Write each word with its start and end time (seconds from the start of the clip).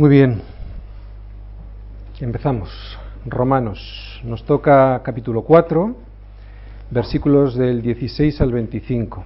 Muy 0.00 0.08
bien. 0.08 0.40
Empezamos. 2.20 2.70
Romanos. 3.26 4.18
Nos 4.24 4.42
toca 4.46 4.98
capítulo 5.04 5.42
4, 5.42 5.94
versículos 6.90 7.54
del 7.54 7.82
16 7.82 8.40
al 8.40 8.50
25. 8.50 9.22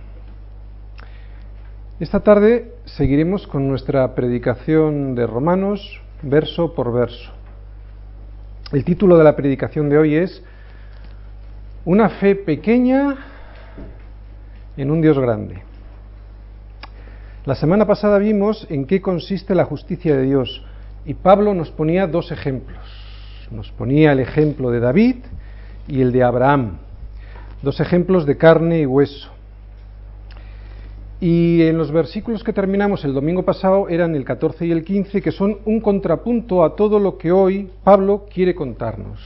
Esta 2.00 2.18
tarde 2.24 2.74
seguiremos 2.86 3.46
con 3.46 3.68
nuestra 3.68 4.16
predicación 4.16 5.14
de 5.14 5.28
Romanos, 5.28 6.00
verso 6.22 6.74
por 6.74 6.92
verso. 6.92 7.30
El 8.72 8.84
título 8.84 9.16
de 9.16 9.22
la 9.22 9.36
predicación 9.36 9.88
de 9.88 9.98
hoy 9.98 10.16
es 10.16 10.42
Una 11.84 12.08
fe 12.08 12.34
pequeña 12.34 13.14
en 14.76 14.90
un 14.90 15.00
Dios 15.00 15.20
grande. 15.20 15.62
La 17.46 17.54
semana 17.54 17.86
pasada 17.86 18.16
vimos 18.16 18.66
en 18.70 18.86
qué 18.86 19.02
consiste 19.02 19.54
la 19.54 19.66
justicia 19.66 20.16
de 20.16 20.22
Dios 20.22 20.64
y 21.04 21.12
Pablo 21.12 21.52
nos 21.52 21.70
ponía 21.70 22.06
dos 22.06 22.32
ejemplos. 22.32 22.78
Nos 23.50 23.70
ponía 23.70 24.12
el 24.12 24.20
ejemplo 24.20 24.70
de 24.70 24.80
David 24.80 25.16
y 25.86 26.00
el 26.00 26.10
de 26.10 26.22
Abraham, 26.22 26.78
dos 27.60 27.80
ejemplos 27.80 28.24
de 28.24 28.38
carne 28.38 28.80
y 28.80 28.86
hueso. 28.86 29.28
Y 31.20 31.60
en 31.64 31.76
los 31.76 31.92
versículos 31.92 32.42
que 32.42 32.54
terminamos 32.54 33.04
el 33.04 33.12
domingo 33.12 33.42
pasado 33.42 33.90
eran 33.90 34.14
el 34.14 34.24
14 34.24 34.64
y 34.64 34.72
el 34.72 34.82
15, 34.82 35.20
que 35.20 35.30
son 35.30 35.58
un 35.66 35.80
contrapunto 35.80 36.64
a 36.64 36.74
todo 36.74 36.98
lo 36.98 37.18
que 37.18 37.30
hoy 37.30 37.68
Pablo 37.84 38.24
quiere 38.32 38.54
contarnos. 38.54 39.20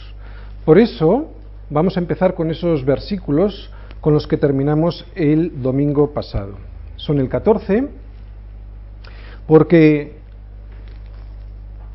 Por 0.65 0.79
eso 0.79 1.29
vamos 1.71 1.97
a 1.97 2.01
empezar 2.01 2.35
con 2.35 2.51
esos 2.51 2.85
versículos 2.85 3.71
con 4.01 4.13
los 4.13 4.27
que 4.27 4.37
terminamos 4.37 5.07
el 5.15 5.63
domingo 5.63 6.13
pasado. 6.13 6.55
Son 6.97 7.21
el 7.21 7.29
14 7.29 8.08
porque 9.49 10.13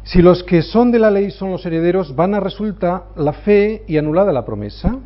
si 0.03 0.23
los 0.23 0.43
que 0.43 0.63
son 0.63 0.91
de 0.91 0.97
la 0.97 1.11
ley 1.11 1.29
son 1.29 1.51
los 1.51 1.63
herederos, 1.65 2.15
van 2.15 2.33
a 2.33 2.39
resultar 2.39 3.03
la 3.15 3.31
fe 3.31 3.83
y 3.87 3.97
anulada 3.97 4.33
la 4.33 4.43
promesa. 4.43 4.97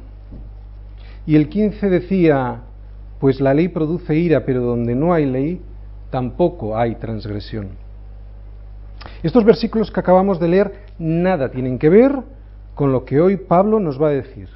Y 1.26 1.36
el 1.36 1.50
15 1.50 1.90
decía, 1.90 2.62
pues 3.20 3.42
la 3.42 3.54
ley 3.54 3.68
produce 3.68 4.16
ira, 4.16 4.46
pero 4.46 4.62
donde 4.62 4.96
no 4.96 5.14
hay 5.14 5.26
ley, 5.26 5.62
tampoco 6.10 6.78
hay 6.78 6.96
transgresión. 6.96 7.68
Estos 9.22 9.44
versículos 9.44 9.92
que 9.92 10.00
acabamos 10.00 10.40
de 10.40 10.48
leer 10.48 10.74
nada 10.98 11.52
tienen 11.52 11.78
que 11.78 11.90
ver 11.90 12.14
con 12.76 12.94
lo 12.94 13.04
que 13.04 13.20
hoy 13.20 13.36
Pablo 13.36 13.82
nos 13.82 14.02
va 14.02 14.08
a 14.08 14.12
decir. 14.12 14.48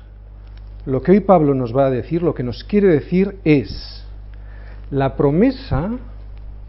Lo 0.85 1.01
que 1.01 1.11
hoy 1.11 1.19
Pablo 1.19 1.53
nos 1.53 1.75
va 1.75 1.87
a 1.87 1.91
decir, 1.91 2.23
lo 2.23 2.33
que 2.33 2.43
nos 2.43 2.63
quiere 2.63 2.87
decir 2.87 3.37
es, 3.43 4.05
la 4.89 5.17
promesa 5.17 5.99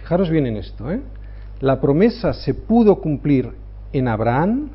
Fijaros 0.02 0.30
bien 0.30 0.46
en 0.46 0.56
esto, 0.56 0.90
¿eh? 0.90 1.00
La 1.60 1.80
promesa 1.80 2.32
se 2.32 2.54
pudo 2.54 2.96
cumplir 2.96 3.52
en 3.92 4.08
Abraham 4.08 4.70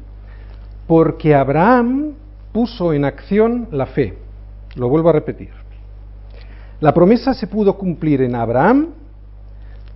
porque 0.88 1.36
Abraham 1.36 2.14
puso 2.54 2.94
en 2.94 3.04
acción 3.04 3.68
la 3.72 3.88
fe. 3.88 4.18
Lo 4.76 4.88
vuelvo 4.88 5.10
a 5.10 5.14
repetir. 5.14 5.50
La 6.80 6.94
promesa 6.94 7.34
se 7.34 7.48
pudo 7.48 7.78
cumplir 7.78 8.22
en 8.22 8.36
Abraham 8.36 8.90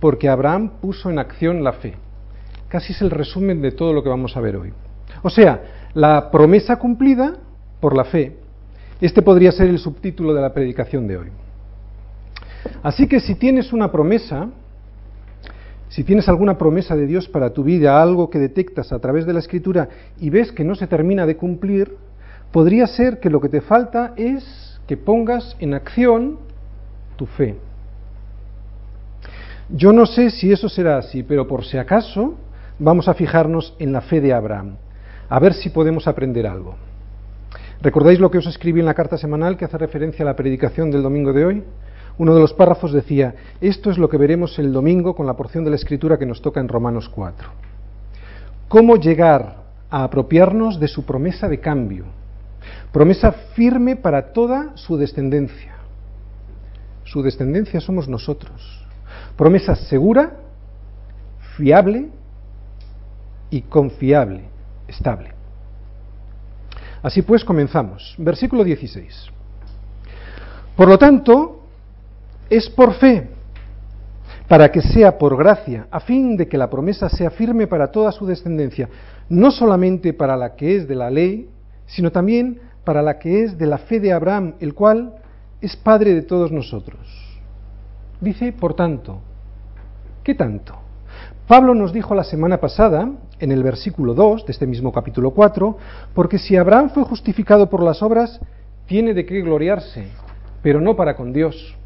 porque 0.00 0.28
Abraham 0.28 0.72
puso 0.82 1.08
en 1.08 1.18
acción 1.18 1.64
la 1.64 1.72
fe. 1.72 1.94
Casi 2.68 2.92
es 2.92 3.00
el 3.00 3.10
resumen 3.10 3.62
de 3.62 3.72
todo 3.72 3.94
lo 3.94 4.02
que 4.02 4.10
vamos 4.10 4.36
a 4.36 4.40
ver 4.40 4.56
hoy. 4.56 4.72
O 5.22 5.30
sea, 5.30 5.62
la 5.94 6.30
promesa 6.30 6.76
cumplida 6.76 7.36
por 7.80 7.96
la 7.96 8.04
fe. 8.04 8.36
Este 9.00 9.22
podría 9.22 9.50
ser 9.50 9.68
el 9.68 9.78
subtítulo 9.78 10.34
de 10.34 10.42
la 10.42 10.52
predicación 10.52 11.06
de 11.06 11.16
hoy. 11.16 11.28
Así 12.82 13.06
que 13.06 13.18
si 13.18 13.34
tienes 13.34 13.72
una 13.72 13.90
promesa, 13.90 14.48
si 15.92 16.04
tienes 16.04 16.26
alguna 16.26 16.56
promesa 16.56 16.96
de 16.96 17.06
Dios 17.06 17.28
para 17.28 17.50
tu 17.52 17.64
vida, 17.64 18.00
algo 18.00 18.30
que 18.30 18.38
detectas 18.38 18.92
a 18.92 18.98
través 18.98 19.26
de 19.26 19.34
la 19.34 19.40
escritura 19.40 19.90
y 20.18 20.30
ves 20.30 20.50
que 20.50 20.64
no 20.64 20.74
se 20.74 20.86
termina 20.86 21.26
de 21.26 21.36
cumplir, 21.36 21.98
podría 22.50 22.86
ser 22.86 23.20
que 23.20 23.28
lo 23.28 23.42
que 23.42 23.50
te 23.50 23.60
falta 23.60 24.14
es 24.16 24.80
que 24.86 24.96
pongas 24.96 25.54
en 25.60 25.74
acción 25.74 26.38
tu 27.16 27.26
fe. 27.26 27.56
Yo 29.68 29.92
no 29.92 30.06
sé 30.06 30.30
si 30.30 30.50
eso 30.50 30.66
será 30.70 30.96
así, 30.96 31.22
pero 31.22 31.46
por 31.46 31.62
si 31.62 31.76
acaso 31.76 32.38
vamos 32.78 33.06
a 33.06 33.12
fijarnos 33.12 33.76
en 33.78 33.92
la 33.92 34.00
fe 34.00 34.22
de 34.22 34.32
Abraham, 34.32 34.76
a 35.28 35.38
ver 35.40 35.52
si 35.52 35.68
podemos 35.68 36.08
aprender 36.08 36.46
algo. 36.46 36.74
¿Recordáis 37.82 38.18
lo 38.18 38.30
que 38.30 38.38
os 38.38 38.46
escribí 38.46 38.80
en 38.80 38.86
la 38.86 38.94
carta 38.94 39.18
semanal 39.18 39.58
que 39.58 39.66
hace 39.66 39.76
referencia 39.76 40.22
a 40.22 40.26
la 40.26 40.36
predicación 40.36 40.90
del 40.90 41.02
domingo 41.02 41.34
de 41.34 41.44
hoy? 41.44 41.64
Uno 42.18 42.34
de 42.34 42.40
los 42.40 42.52
párrafos 42.52 42.92
decía, 42.92 43.34
esto 43.60 43.90
es 43.90 43.98
lo 43.98 44.08
que 44.08 44.18
veremos 44.18 44.58
el 44.58 44.72
domingo 44.72 45.14
con 45.14 45.26
la 45.26 45.34
porción 45.34 45.64
de 45.64 45.70
la 45.70 45.76
escritura 45.76 46.18
que 46.18 46.26
nos 46.26 46.42
toca 46.42 46.60
en 46.60 46.68
Romanos 46.68 47.08
4. 47.08 47.48
¿Cómo 48.68 48.96
llegar 48.96 49.56
a 49.90 50.04
apropiarnos 50.04 50.78
de 50.78 50.88
su 50.88 51.04
promesa 51.04 51.48
de 51.48 51.60
cambio? 51.60 52.04
Promesa 52.92 53.32
firme 53.32 53.96
para 53.96 54.32
toda 54.32 54.76
su 54.76 54.96
descendencia. 54.96 55.76
Su 57.04 57.22
descendencia 57.22 57.80
somos 57.80 58.08
nosotros. 58.08 58.86
Promesa 59.36 59.74
segura, 59.74 60.36
fiable 61.56 62.08
y 63.50 63.62
confiable, 63.62 64.44
estable. 64.88 65.32
Así 67.02 67.22
pues, 67.22 67.44
comenzamos. 67.44 68.14
Versículo 68.18 68.64
16. 68.64 69.30
Por 70.76 70.88
lo 70.88 70.98
tanto, 70.98 71.61
es 72.50 72.68
por 72.68 72.94
fe, 72.94 73.28
para 74.48 74.70
que 74.70 74.82
sea 74.82 75.16
por 75.18 75.36
gracia, 75.36 75.86
a 75.90 76.00
fin 76.00 76.36
de 76.36 76.48
que 76.48 76.58
la 76.58 76.68
promesa 76.68 77.08
sea 77.08 77.30
firme 77.30 77.66
para 77.66 77.90
toda 77.90 78.12
su 78.12 78.26
descendencia, 78.26 78.88
no 79.28 79.50
solamente 79.50 80.12
para 80.12 80.36
la 80.36 80.54
que 80.54 80.76
es 80.76 80.86
de 80.86 80.94
la 80.94 81.10
ley, 81.10 81.48
sino 81.86 82.12
también 82.12 82.60
para 82.84 83.02
la 83.02 83.18
que 83.18 83.44
es 83.44 83.56
de 83.56 83.66
la 83.66 83.78
fe 83.78 84.00
de 84.00 84.12
Abraham, 84.12 84.54
el 84.60 84.74
cual 84.74 85.14
es 85.60 85.76
Padre 85.76 86.14
de 86.14 86.22
todos 86.22 86.50
nosotros. 86.50 87.00
Dice, 88.20 88.52
por 88.52 88.74
tanto, 88.74 89.20
¿qué 90.22 90.34
tanto? 90.34 90.74
Pablo 91.46 91.74
nos 91.74 91.92
dijo 91.92 92.14
la 92.14 92.24
semana 92.24 92.58
pasada, 92.58 93.10
en 93.38 93.52
el 93.52 93.62
versículo 93.62 94.14
2 94.14 94.46
de 94.46 94.52
este 94.52 94.66
mismo 94.66 94.92
capítulo 94.92 95.32
4, 95.32 95.76
porque 96.14 96.38
si 96.38 96.56
Abraham 96.56 96.90
fue 96.90 97.04
justificado 97.04 97.68
por 97.68 97.82
las 97.82 98.02
obras, 98.02 98.40
tiene 98.86 99.14
de 99.14 99.26
qué 99.26 99.40
gloriarse, 99.40 100.06
pero 100.62 100.80
no 100.80 100.94
para 100.94 101.16
con 101.16 101.32
Dios. 101.32 101.76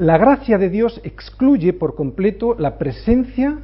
La 0.00 0.16
gracia 0.16 0.56
de 0.56 0.70
Dios 0.70 0.98
excluye 1.04 1.74
por 1.74 1.94
completo 1.94 2.56
la 2.58 2.78
presencia 2.78 3.58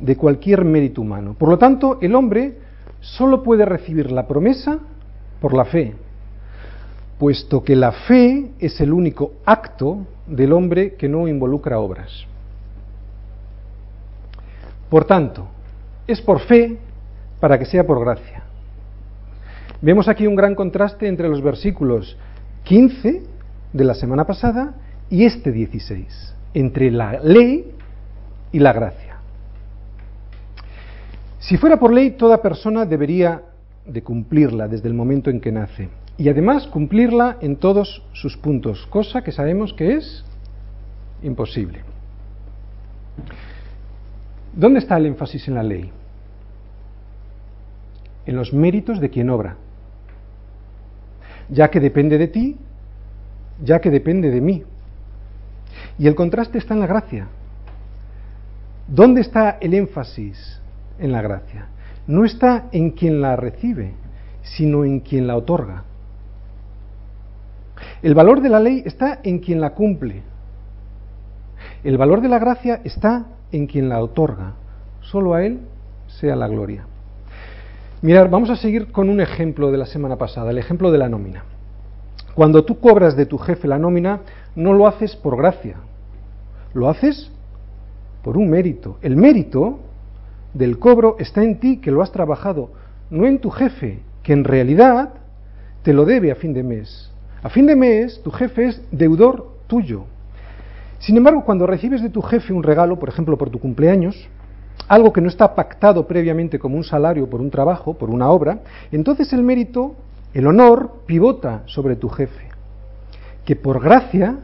de 0.00 0.16
cualquier 0.16 0.64
mérito 0.64 1.00
humano. 1.00 1.36
Por 1.38 1.48
lo 1.48 1.58
tanto, 1.58 1.98
el 2.00 2.16
hombre 2.16 2.58
solo 2.98 3.44
puede 3.44 3.64
recibir 3.64 4.10
la 4.10 4.26
promesa 4.26 4.80
por 5.40 5.54
la 5.54 5.64
fe, 5.64 5.94
puesto 7.20 7.62
que 7.62 7.76
la 7.76 7.92
fe 7.92 8.50
es 8.58 8.80
el 8.80 8.92
único 8.92 9.34
acto 9.44 9.98
del 10.26 10.54
hombre 10.54 10.96
que 10.96 11.08
no 11.08 11.28
involucra 11.28 11.78
obras. 11.78 12.26
Por 14.90 15.04
tanto, 15.04 15.46
es 16.08 16.20
por 16.20 16.40
fe 16.40 16.78
para 17.38 17.60
que 17.60 17.64
sea 17.64 17.86
por 17.86 18.00
gracia. 18.00 18.42
Vemos 19.80 20.08
aquí 20.08 20.26
un 20.26 20.34
gran 20.34 20.56
contraste 20.56 21.06
entre 21.06 21.28
los 21.28 21.40
versículos 21.40 22.16
15 22.64 23.22
de 23.72 23.84
la 23.84 23.94
semana 23.94 24.26
pasada 24.26 24.74
y 25.10 25.24
este 25.24 25.52
16, 25.52 26.34
entre 26.54 26.90
la 26.90 27.20
ley 27.20 27.72
y 28.52 28.58
la 28.58 28.72
gracia. 28.72 29.16
Si 31.38 31.56
fuera 31.56 31.78
por 31.78 31.92
ley, 31.92 32.12
toda 32.12 32.42
persona 32.42 32.84
debería 32.84 33.42
de 33.86 34.02
cumplirla 34.02 34.66
desde 34.66 34.88
el 34.88 34.94
momento 34.94 35.30
en 35.30 35.40
que 35.40 35.52
nace 35.52 35.88
y 36.18 36.28
además 36.28 36.66
cumplirla 36.66 37.38
en 37.40 37.56
todos 37.56 38.02
sus 38.12 38.36
puntos, 38.36 38.86
cosa 38.86 39.22
que 39.22 39.32
sabemos 39.32 39.72
que 39.74 39.94
es 39.94 40.24
imposible. 41.22 41.80
¿Dónde 44.54 44.80
está 44.80 44.96
el 44.96 45.06
énfasis 45.06 45.46
en 45.48 45.54
la 45.54 45.62
ley? 45.62 45.90
En 48.24 48.34
los 48.34 48.52
méritos 48.52 49.00
de 49.00 49.10
quien 49.10 49.30
obra, 49.30 49.56
ya 51.48 51.70
que 51.70 51.78
depende 51.78 52.18
de 52.18 52.28
ti, 52.28 52.56
ya 53.62 53.80
que 53.80 53.90
depende 53.90 54.30
de 54.30 54.40
mí. 54.40 54.64
Y 55.98 56.06
el 56.06 56.14
contraste 56.14 56.58
está 56.58 56.74
en 56.74 56.80
la 56.80 56.86
gracia. 56.86 57.28
¿Dónde 58.88 59.20
está 59.20 59.58
el 59.60 59.74
énfasis 59.74 60.60
en 60.98 61.12
la 61.12 61.22
gracia? 61.22 61.66
No 62.06 62.24
está 62.24 62.66
en 62.72 62.90
quien 62.90 63.20
la 63.20 63.34
recibe, 63.36 63.94
sino 64.42 64.84
en 64.84 65.00
quien 65.00 65.26
la 65.26 65.36
otorga. 65.36 65.84
El 68.02 68.14
valor 68.14 68.40
de 68.40 68.48
la 68.48 68.60
ley 68.60 68.82
está 68.84 69.20
en 69.22 69.40
quien 69.40 69.60
la 69.60 69.70
cumple. 69.70 70.22
El 71.82 71.98
valor 71.98 72.20
de 72.20 72.28
la 72.28 72.38
gracia 72.38 72.80
está 72.84 73.26
en 73.52 73.66
quien 73.66 73.88
la 73.88 74.02
otorga. 74.02 74.54
Solo 75.00 75.34
a 75.34 75.44
Él 75.44 75.60
sea 76.06 76.36
la 76.36 76.48
gloria. 76.48 76.84
Mirad, 78.02 78.28
vamos 78.30 78.50
a 78.50 78.56
seguir 78.56 78.92
con 78.92 79.08
un 79.08 79.20
ejemplo 79.20 79.70
de 79.70 79.78
la 79.78 79.86
semana 79.86 80.16
pasada, 80.16 80.50
el 80.50 80.58
ejemplo 80.58 80.92
de 80.92 80.98
la 80.98 81.08
nómina. 81.08 81.44
Cuando 82.34 82.64
tú 82.64 82.78
cobras 82.78 83.16
de 83.16 83.26
tu 83.26 83.38
jefe 83.38 83.66
la 83.66 83.78
nómina, 83.78 84.20
no 84.56 84.72
lo 84.72 84.88
haces 84.88 85.14
por 85.14 85.36
gracia, 85.36 85.76
lo 86.74 86.88
haces 86.88 87.30
por 88.22 88.36
un 88.36 88.50
mérito. 88.50 88.98
El 89.02 89.16
mérito 89.16 89.78
del 90.52 90.78
cobro 90.78 91.16
está 91.20 91.44
en 91.44 91.60
ti 91.60 91.76
que 91.76 91.92
lo 91.92 92.02
has 92.02 92.10
trabajado, 92.10 92.70
no 93.10 93.26
en 93.26 93.38
tu 93.38 93.50
jefe, 93.50 94.00
que 94.22 94.32
en 94.32 94.42
realidad 94.42 95.10
te 95.82 95.92
lo 95.92 96.04
debe 96.04 96.32
a 96.32 96.34
fin 96.34 96.52
de 96.52 96.64
mes. 96.64 97.12
A 97.42 97.50
fin 97.50 97.66
de 97.66 97.76
mes, 97.76 98.20
tu 98.24 98.32
jefe 98.32 98.66
es 98.66 98.82
deudor 98.90 99.52
tuyo. 99.68 100.04
Sin 100.98 101.16
embargo, 101.16 101.44
cuando 101.44 101.66
recibes 101.66 102.02
de 102.02 102.08
tu 102.08 102.22
jefe 102.22 102.52
un 102.52 102.62
regalo, 102.62 102.98
por 102.98 103.08
ejemplo, 103.08 103.36
por 103.36 103.50
tu 103.50 103.60
cumpleaños, 103.60 104.28
algo 104.88 105.12
que 105.12 105.20
no 105.20 105.28
está 105.28 105.54
pactado 105.54 106.06
previamente 106.06 106.58
como 106.58 106.76
un 106.76 106.84
salario 106.84 107.28
por 107.28 107.40
un 107.40 107.50
trabajo, 107.50 107.94
por 107.94 108.10
una 108.10 108.30
obra, 108.30 108.60
entonces 108.90 109.32
el 109.32 109.42
mérito, 109.42 109.94
el 110.32 110.46
honor, 110.46 111.02
pivota 111.06 111.62
sobre 111.66 111.96
tu 111.96 112.08
jefe, 112.08 112.45
que 113.46 113.56
por 113.56 113.80
gracia 113.80 114.36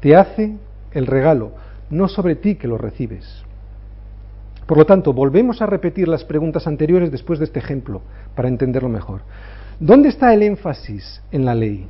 te 0.00 0.14
hace 0.14 0.56
el 0.90 1.06
regalo, 1.06 1.52
no 1.88 2.08
sobre 2.08 2.34
ti 2.34 2.56
que 2.56 2.68
lo 2.68 2.76
recibes. 2.76 3.44
Por 4.66 4.76
lo 4.76 4.84
tanto, 4.84 5.12
volvemos 5.12 5.62
a 5.62 5.66
repetir 5.66 6.08
las 6.08 6.24
preguntas 6.24 6.66
anteriores 6.66 7.10
después 7.10 7.38
de 7.38 7.46
este 7.46 7.60
ejemplo, 7.60 8.02
para 8.34 8.48
entenderlo 8.48 8.88
mejor. 8.88 9.22
¿Dónde 9.80 10.08
está 10.08 10.34
el 10.34 10.42
énfasis 10.42 11.22
en 11.30 11.44
la 11.44 11.54
ley? 11.54 11.86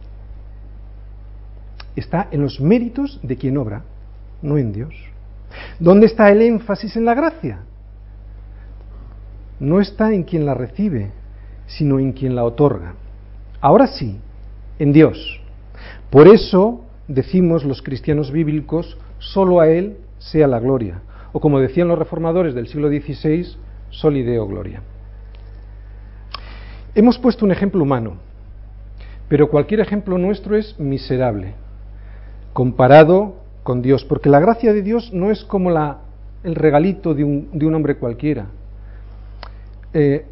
Está 1.97 2.29
en 2.31 2.43
los 2.43 2.61
méritos 2.61 3.19
de 3.23 3.37
quien 3.37 3.57
obra, 3.57 3.83
no 4.41 4.59
en 4.59 4.73
Dios. 4.73 4.95
¿Dónde 5.79 6.07
está 6.07 6.31
el 6.31 6.43
énfasis 6.43 6.97
en 6.97 7.05
la 7.05 7.15
gracia? 7.15 7.61
No 9.59 9.81
está 9.81 10.13
en 10.13 10.25
quien 10.25 10.47
la 10.47 10.55
recibe, 10.55 11.11
sino 11.67 11.99
en 11.99 12.13
quien 12.13 12.35
la 12.35 12.45
otorga. 12.45 12.95
Ahora 13.61 13.87
sí, 13.87 14.19
en 14.79 14.93
Dios. 14.93 15.42
Por 16.13 16.29
eso 16.29 16.85
decimos 17.09 17.65
los 17.65 17.81
cristianos 17.81 18.31
bíblicos, 18.31 18.99
solo 19.19 19.61
a 19.61 19.69
Él 19.69 19.97
sea 20.19 20.47
la 20.47 20.61
gloria. 20.61 21.01
O 21.33 21.41
como 21.41 21.59
decían 21.59 21.89
los 21.89 21.99
reformadores 21.99 22.55
del 22.55 22.69
siglo 22.69 22.89
XVI, 22.91 23.57
solideo 23.89 24.47
gloria. 24.47 24.83
Hemos 26.95 27.19
puesto 27.19 27.47
un 27.47 27.53
ejemplo 27.53 27.83
humano, 27.83 28.19
pero 29.31 29.49
cualquier 29.49 29.81
ejemplo 29.81 30.19
nuestro 30.19 30.55
es 30.55 30.79
miserable 30.79 31.55
comparado 32.53 33.37
con 33.63 33.81
Dios, 33.81 34.05
porque 34.05 34.29
la 34.29 34.39
gracia 34.39 34.75
de 34.75 34.83
Dios 34.83 35.15
no 35.15 35.31
es 35.31 35.43
como 35.47 35.71
la, 35.71 36.01
el 36.45 36.57
regalito 36.57 37.15
de 37.15 37.25
un, 37.25 37.75
hombre 37.75 37.97
cualquiera. 37.97 38.49
Eh, 39.95 40.27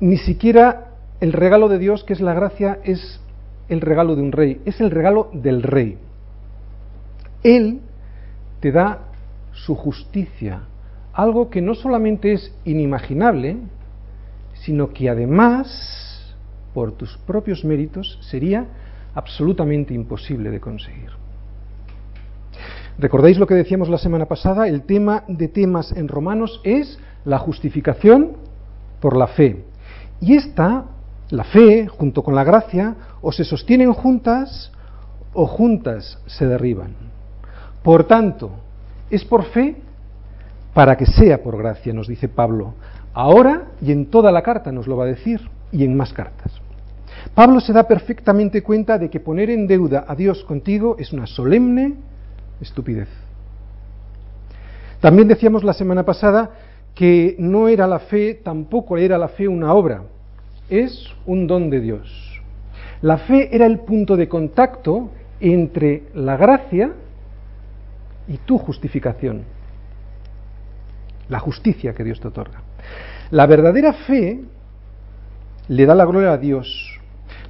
ni 0.00 0.16
siquiera 0.16 0.92
el 1.20 1.34
regalo 1.34 1.68
de 1.68 1.78
Dios, 1.78 2.04
que 2.04 2.14
es 2.14 2.22
la 2.22 2.32
gracia, 2.32 2.78
es 2.84 3.20
el 3.68 3.80
regalo 3.80 4.16
de 4.16 4.22
un 4.22 4.32
rey, 4.32 4.60
es 4.64 4.80
el 4.80 4.90
regalo 4.90 5.30
del 5.32 5.62
rey. 5.62 5.98
Él 7.42 7.80
te 8.60 8.72
da 8.72 9.00
su 9.52 9.74
justicia, 9.74 10.62
algo 11.12 11.50
que 11.50 11.62
no 11.62 11.74
solamente 11.74 12.32
es 12.32 12.54
inimaginable, 12.64 13.56
sino 14.54 14.92
que 14.92 15.08
además, 15.08 16.34
por 16.74 16.92
tus 16.92 17.16
propios 17.18 17.64
méritos, 17.64 18.18
sería 18.22 18.66
absolutamente 19.14 19.94
imposible 19.94 20.50
de 20.50 20.60
conseguir. 20.60 21.10
¿Recordáis 22.98 23.38
lo 23.38 23.46
que 23.46 23.54
decíamos 23.54 23.88
la 23.88 23.98
semana 23.98 24.26
pasada? 24.26 24.68
El 24.68 24.82
tema 24.82 25.24
de 25.28 25.48
temas 25.48 25.92
en 25.92 26.08
Romanos 26.08 26.60
es 26.64 26.98
la 27.24 27.38
justificación 27.38 28.32
por 29.00 29.16
la 29.16 29.26
fe. 29.26 29.64
Y 30.20 30.34
esta, 30.34 30.86
la 31.30 31.44
fe, 31.44 31.86
junto 31.86 32.22
con 32.22 32.34
la 32.34 32.44
gracia, 32.44 32.94
o 33.20 33.32
se 33.32 33.44
sostienen 33.44 33.92
juntas 33.92 34.72
o 35.32 35.46
juntas 35.46 36.18
se 36.26 36.46
derriban. 36.46 36.94
Por 37.82 38.04
tanto, 38.04 38.50
es 39.10 39.24
por 39.24 39.44
fe 39.44 39.76
para 40.72 40.96
que 40.96 41.06
sea 41.06 41.42
por 41.42 41.56
gracia, 41.56 41.92
nos 41.92 42.08
dice 42.08 42.28
Pablo. 42.28 42.74
Ahora 43.12 43.68
y 43.80 43.92
en 43.92 44.06
toda 44.06 44.30
la 44.30 44.42
carta 44.42 44.72
nos 44.72 44.86
lo 44.86 44.96
va 44.96 45.04
a 45.04 45.08
decir, 45.08 45.40
y 45.72 45.84
en 45.84 45.96
más 45.96 46.12
cartas. 46.12 46.52
Pablo 47.34 47.60
se 47.60 47.72
da 47.72 47.88
perfectamente 47.88 48.62
cuenta 48.62 48.98
de 48.98 49.10
que 49.10 49.20
poner 49.20 49.50
en 49.50 49.66
deuda 49.66 50.04
a 50.06 50.14
Dios 50.14 50.44
contigo 50.44 50.96
es 50.98 51.12
una 51.12 51.26
solemne 51.26 51.94
estupidez. 52.60 53.08
También 55.00 55.28
decíamos 55.28 55.64
la 55.64 55.72
semana 55.72 56.04
pasada 56.04 56.50
que 56.94 57.36
no 57.38 57.68
era 57.68 57.86
la 57.86 57.98
fe, 57.98 58.40
tampoco 58.42 58.96
era 58.96 59.18
la 59.18 59.28
fe 59.28 59.48
una 59.48 59.74
obra, 59.74 60.02
es 60.68 61.08
un 61.26 61.46
don 61.46 61.70
de 61.70 61.80
Dios. 61.80 62.42
La 63.02 63.18
fe 63.18 63.54
era 63.54 63.66
el 63.66 63.80
punto 63.80 64.16
de 64.16 64.28
contacto 64.28 65.10
entre 65.40 66.04
la 66.14 66.36
gracia 66.36 66.92
y 68.28 68.38
tu 68.38 68.58
justificación, 68.58 69.42
la 71.28 71.38
justicia 71.38 71.94
que 71.94 72.04
Dios 72.04 72.20
te 72.20 72.28
otorga. 72.28 72.62
La 73.30 73.46
verdadera 73.46 73.92
fe 73.92 74.40
le 75.68 75.86
da 75.86 75.94
la 75.94 76.04
gloria 76.04 76.32
a 76.32 76.38
Dios, 76.38 76.98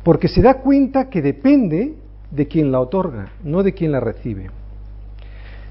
porque 0.02 0.28
se 0.28 0.42
da 0.42 0.54
cuenta 0.54 1.08
que 1.08 1.22
depende 1.22 1.94
de 2.30 2.48
quien 2.48 2.72
la 2.72 2.80
otorga, 2.80 3.32
no 3.44 3.62
de 3.62 3.72
quien 3.72 3.92
la 3.92 4.00
recibe. 4.00 4.50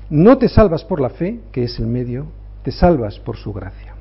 No 0.09 0.37
te 0.37 0.47
salvas 0.47 0.83
por 0.83 1.01
la 1.01 1.09
fe, 1.09 1.39
que 1.51 1.63
es 1.63 1.79
el 1.79 1.87
medio, 1.87 2.27
te 2.63 2.71
salvas 2.71 3.19
por 3.19 3.37
su 3.37 3.51
gracia. 3.51 3.95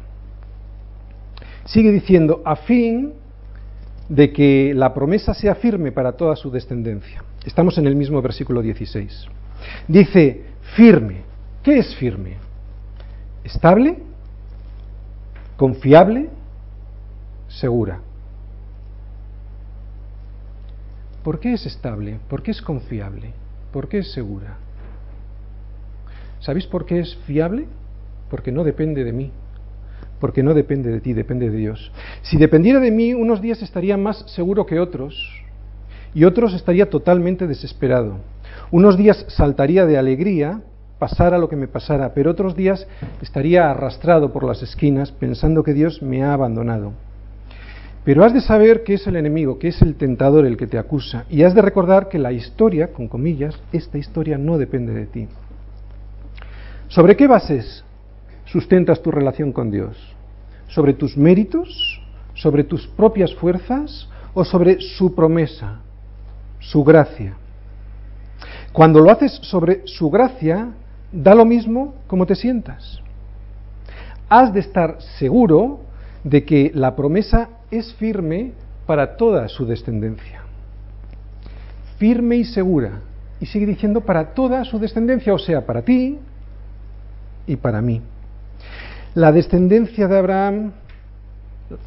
Sigue 1.65 1.91
diciendo, 1.91 2.43
a 2.45 2.57
fin 2.57 3.15
de 4.09 4.33
que 4.33 4.73
la 4.75 4.93
promesa 4.93 5.35
sea 5.35 5.55
firme 5.55 5.93
para 5.93 6.13
toda 6.13 6.37
su 6.37 6.51
descendencia. 6.51 7.23
Estamos 7.45 7.79
en 7.79 7.87
el 7.87 7.97
mismo 7.97 8.21
versículo 8.21 8.63
16. 8.63 9.27
Dice, 9.89 10.45
firme. 10.77 11.23
¿Qué 11.63 11.79
es 11.79 11.95
firme? 11.97 12.37
¿Estable? 13.43 13.99
¿Confiable? 15.57 16.29
¿Segura? 17.49 18.01
¿Por 21.23 21.41
qué 21.41 21.55
es 21.55 21.65
estable? 21.65 22.19
¿Por 22.29 22.43
qué 22.43 22.51
es 22.51 22.61
confiable? 22.61 23.33
¿Por 23.73 23.89
qué 23.89 23.99
es 23.99 24.13
segura? 24.13 24.59
¿Sabéis 26.41 26.67
por 26.67 26.85
qué 26.85 27.01
es 27.01 27.17
fiable? 27.27 27.67
porque 28.35 28.51
no 28.51 28.65
depende 28.65 29.05
de 29.05 29.13
mí, 29.13 29.31
porque 30.25 30.43
no 30.43 30.55
depende 30.55 30.91
de 30.91 31.03
ti, 31.03 31.13
depende 31.13 31.51
de 31.51 31.59
Dios. 31.59 31.93
Si 32.23 32.39
dependiera 32.39 32.81
de 32.81 32.91
mí, 32.91 33.13
unos 33.13 33.43
días 33.43 33.61
estaría 33.61 33.99
más 33.99 34.25
seguro 34.35 34.65
que 34.65 34.81
otros 34.81 35.15
y 36.15 36.25
otros 36.25 36.55
estaría 36.55 36.89
totalmente 36.89 37.47
desesperado. 37.47 38.21
Unos 38.71 38.97
días 38.97 39.27
saltaría 39.29 39.85
de 39.85 39.99
alegría, 39.99 40.63
pasara 40.99 41.37
lo 41.37 41.51
que 41.51 41.57
me 41.57 41.69
pasara, 41.69 42.15
pero 42.15 42.31
otros 42.31 42.57
días 42.57 42.87
estaría 43.21 43.71
arrastrado 43.71 44.33
por 44.33 44.45
las 44.45 44.63
esquinas 44.63 45.13
pensando 45.13 45.63
que 45.63 45.75
Dios 45.75 46.01
me 46.01 46.25
ha 46.25 46.33
abandonado. 46.33 46.95
Pero 48.03 48.25
has 48.25 48.33
de 48.33 48.41
saber 48.41 48.83
que 48.83 48.95
es 48.95 49.07
el 49.07 49.17
enemigo, 49.17 49.59
que 49.59 49.69
es 49.69 49.83
el 49.83 49.97
tentador 49.97 50.47
el 50.47 50.57
que 50.57 50.67
te 50.67 50.79
acusa, 50.79 51.27
y 51.29 51.43
has 51.43 51.55
de 51.55 51.61
recordar 51.61 52.09
que 52.09 52.19
la 52.19 52.33
historia, 52.33 52.95
con 52.95 53.09
comillas, 53.09 53.61
esta 53.75 53.99
historia 53.99 54.39
no 54.39 54.57
depende 54.57 54.95
de 54.95 55.05
ti. 55.05 55.29
¿Sobre 56.89 57.15
qué 57.15 57.27
bases 57.27 57.85
sustentas 58.47 59.03
tu 59.03 59.11
relación 59.11 59.53
con 59.53 59.71
Dios? 59.71 60.14
¿Sobre 60.75 60.93
tus 60.93 61.17
méritos? 61.17 62.01
¿Sobre 62.35 62.65
tus 62.65 62.87
propias 62.89 63.33
fuerzas? 63.35 64.09
¿O 64.35 64.45
sobre 64.45 64.81
su 64.81 65.15
promesa, 65.15 65.79
su 66.59 66.83
gracia? 66.83 67.37
Cuando 68.73 68.99
lo 68.99 69.09
haces 69.13 69.39
sobre 69.43 69.83
su 69.87 70.11
gracia, 70.11 70.73
da 71.13 71.33
lo 71.33 71.45
mismo 71.45 71.95
como 72.09 72.27
te 72.27 72.35
sientas. 72.35 73.01
Has 74.29 74.53
de 74.53 74.61
estar 74.61 75.01
seguro 75.19 75.79
de 76.25 76.45
que 76.45 76.73
la 76.75 76.97
promesa 76.97 77.51
es 77.71 77.95
firme 77.95 78.51
para 78.85 79.17
toda 79.17 79.47
su 79.47 79.67
descendencia. 79.67 80.43
Firme 81.99 82.37
y 82.37 82.45
segura. 82.45 83.01
Y 83.39 83.47
sigue 83.47 83.67
diciendo 83.67 84.01
para 84.01 84.35
toda 84.35 84.65
su 84.65 84.81
descendencia, 84.81 85.33
o 85.35 85.39
sea, 85.39 85.65
para 85.65 85.83
ti 85.83 86.19
y 87.47 87.55
para 87.55 87.81
mí. 87.81 88.03
La 89.15 89.31
descendencia 89.31 90.09
de 90.09 90.19
Abraham, 90.19 90.73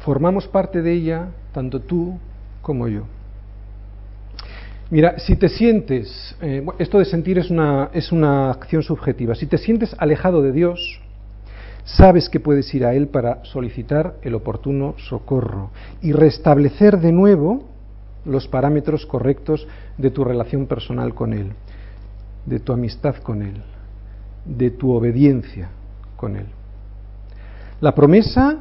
formamos 0.00 0.48
parte 0.48 0.80
de 0.80 0.92
ella, 0.94 1.28
tanto 1.52 1.80
tú 1.80 2.18
como 2.62 2.88
yo. 2.88 3.02
Mira, 4.90 5.18
si 5.18 5.36
te 5.36 5.50
sientes, 5.50 6.34
eh, 6.40 6.64
esto 6.78 6.98
de 6.98 7.04
sentir 7.04 7.38
es 7.38 7.50
una, 7.50 7.90
es 7.92 8.12
una 8.12 8.50
acción 8.50 8.82
subjetiva, 8.82 9.34
si 9.34 9.46
te 9.46 9.58
sientes 9.58 9.94
alejado 9.98 10.40
de 10.40 10.52
Dios, 10.52 11.02
sabes 11.84 12.30
que 12.30 12.40
puedes 12.40 12.74
ir 12.74 12.86
a 12.86 12.94
Él 12.94 13.08
para 13.08 13.44
solicitar 13.44 14.14
el 14.22 14.34
oportuno 14.34 14.94
socorro 14.96 15.70
y 16.00 16.12
restablecer 16.12 16.98
de 16.98 17.12
nuevo 17.12 17.64
los 18.24 18.48
parámetros 18.48 19.04
correctos 19.04 19.68
de 19.98 20.10
tu 20.10 20.24
relación 20.24 20.66
personal 20.66 21.14
con 21.14 21.34
Él, 21.34 21.52
de 22.46 22.58
tu 22.58 22.72
amistad 22.72 23.16
con 23.16 23.42
Él, 23.42 23.60
de 24.46 24.70
tu 24.70 24.92
obediencia 24.92 25.68
con 26.16 26.36
Él. 26.36 26.46
La 27.80 27.94
promesa, 27.94 28.58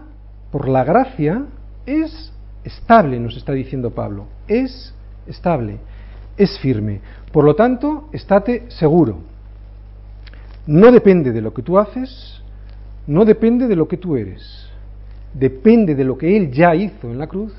por 0.51 0.67
la 0.67 0.83
gracia, 0.83 1.45
es 1.85 2.31
estable, 2.63 3.19
nos 3.19 3.35
está 3.35 3.53
diciendo 3.53 3.91
Pablo. 3.91 4.27
Es 4.47 4.93
estable, 5.25 5.77
es 6.37 6.59
firme. 6.59 7.01
Por 7.31 7.43
lo 7.43 7.55
tanto, 7.55 8.09
estate 8.11 8.65
seguro. 8.69 9.19
No 10.67 10.91
depende 10.91 11.31
de 11.31 11.41
lo 11.41 11.53
que 11.53 11.63
tú 11.63 11.79
haces, 11.79 12.41
no 13.07 13.25
depende 13.25 13.67
de 13.67 13.75
lo 13.75 13.87
que 13.87 13.97
tú 13.97 14.17
eres. 14.17 14.67
depende 15.33 15.95
de 15.95 16.03
lo 16.03 16.17
que 16.17 16.35
Él 16.35 16.51
ya 16.51 16.73
hizo 16.75 17.11
en 17.11 17.17
la 17.17 17.27
cruz, 17.27 17.53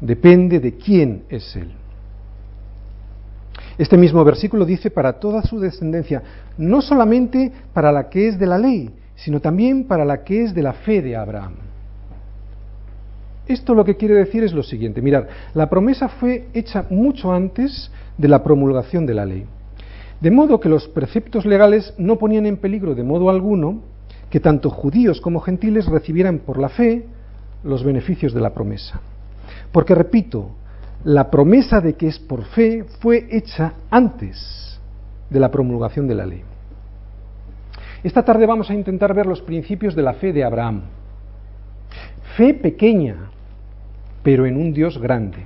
depende 0.00 0.60
de 0.60 0.76
quién 0.76 1.24
es 1.28 1.56
Él. 1.56 1.72
Este 3.76 3.96
mismo 3.96 4.24
versículo 4.24 4.64
dice 4.64 4.90
para 4.90 5.14
toda 5.14 5.42
su 5.42 5.60
descendencia, 5.60 6.22
no 6.56 6.80
solamente 6.80 7.52
para 7.72 7.92
la 7.92 8.08
que 8.08 8.28
es 8.28 8.38
de 8.38 8.46
la 8.46 8.58
ley, 8.58 8.90
sino 9.18 9.40
también 9.40 9.84
para 9.84 10.04
la 10.04 10.22
que 10.22 10.44
es 10.44 10.54
de 10.54 10.62
la 10.62 10.72
fe 10.72 11.02
de 11.02 11.16
Abraham. 11.16 11.54
Esto 13.46 13.74
lo 13.74 13.84
que 13.84 13.96
quiere 13.96 14.14
decir 14.14 14.44
es 14.44 14.52
lo 14.52 14.62
siguiente, 14.62 15.02
mirad, 15.02 15.24
la 15.54 15.68
promesa 15.68 16.08
fue 16.08 16.48
hecha 16.54 16.84
mucho 16.90 17.32
antes 17.32 17.90
de 18.16 18.28
la 18.28 18.42
promulgación 18.42 19.06
de 19.06 19.14
la 19.14 19.24
ley. 19.24 19.46
De 20.20 20.30
modo 20.30 20.60
que 20.60 20.68
los 20.68 20.88
preceptos 20.88 21.46
legales 21.46 21.94
no 21.96 22.16
ponían 22.16 22.46
en 22.46 22.58
peligro 22.58 22.94
de 22.94 23.04
modo 23.04 23.30
alguno 23.30 23.80
que 24.30 24.40
tanto 24.40 24.70
judíos 24.70 25.20
como 25.20 25.40
gentiles 25.40 25.86
recibieran 25.86 26.40
por 26.40 26.58
la 26.58 26.68
fe 26.68 27.04
los 27.64 27.82
beneficios 27.82 28.34
de 28.34 28.40
la 28.40 28.52
promesa. 28.52 29.00
Porque, 29.72 29.94
repito, 29.94 30.50
la 31.04 31.30
promesa 31.30 31.80
de 31.80 31.94
que 31.94 32.08
es 32.08 32.18
por 32.18 32.44
fe 32.44 32.84
fue 33.00 33.26
hecha 33.30 33.74
antes 33.90 34.78
de 35.30 35.40
la 35.40 35.50
promulgación 35.50 36.06
de 36.06 36.14
la 36.14 36.26
ley. 36.26 36.42
Esta 38.02 38.24
tarde 38.24 38.46
vamos 38.46 38.70
a 38.70 38.74
intentar 38.74 39.12
ver 39.12 39.26
los 39.26 39.40
principios 39.40 39.94
de 39.94 40.02
la 40.02 40.14
fe 40.14 40.32
de 40.32 40.44
Abraham. 40.44 40.82
Fe 42.36 42.54
pequeña, 42.54 43.30
pero 44.22 44.46
en 44.46 44.56
un 44.56 44.72
Dios 44.72 44.98
grande, 44.98 45.38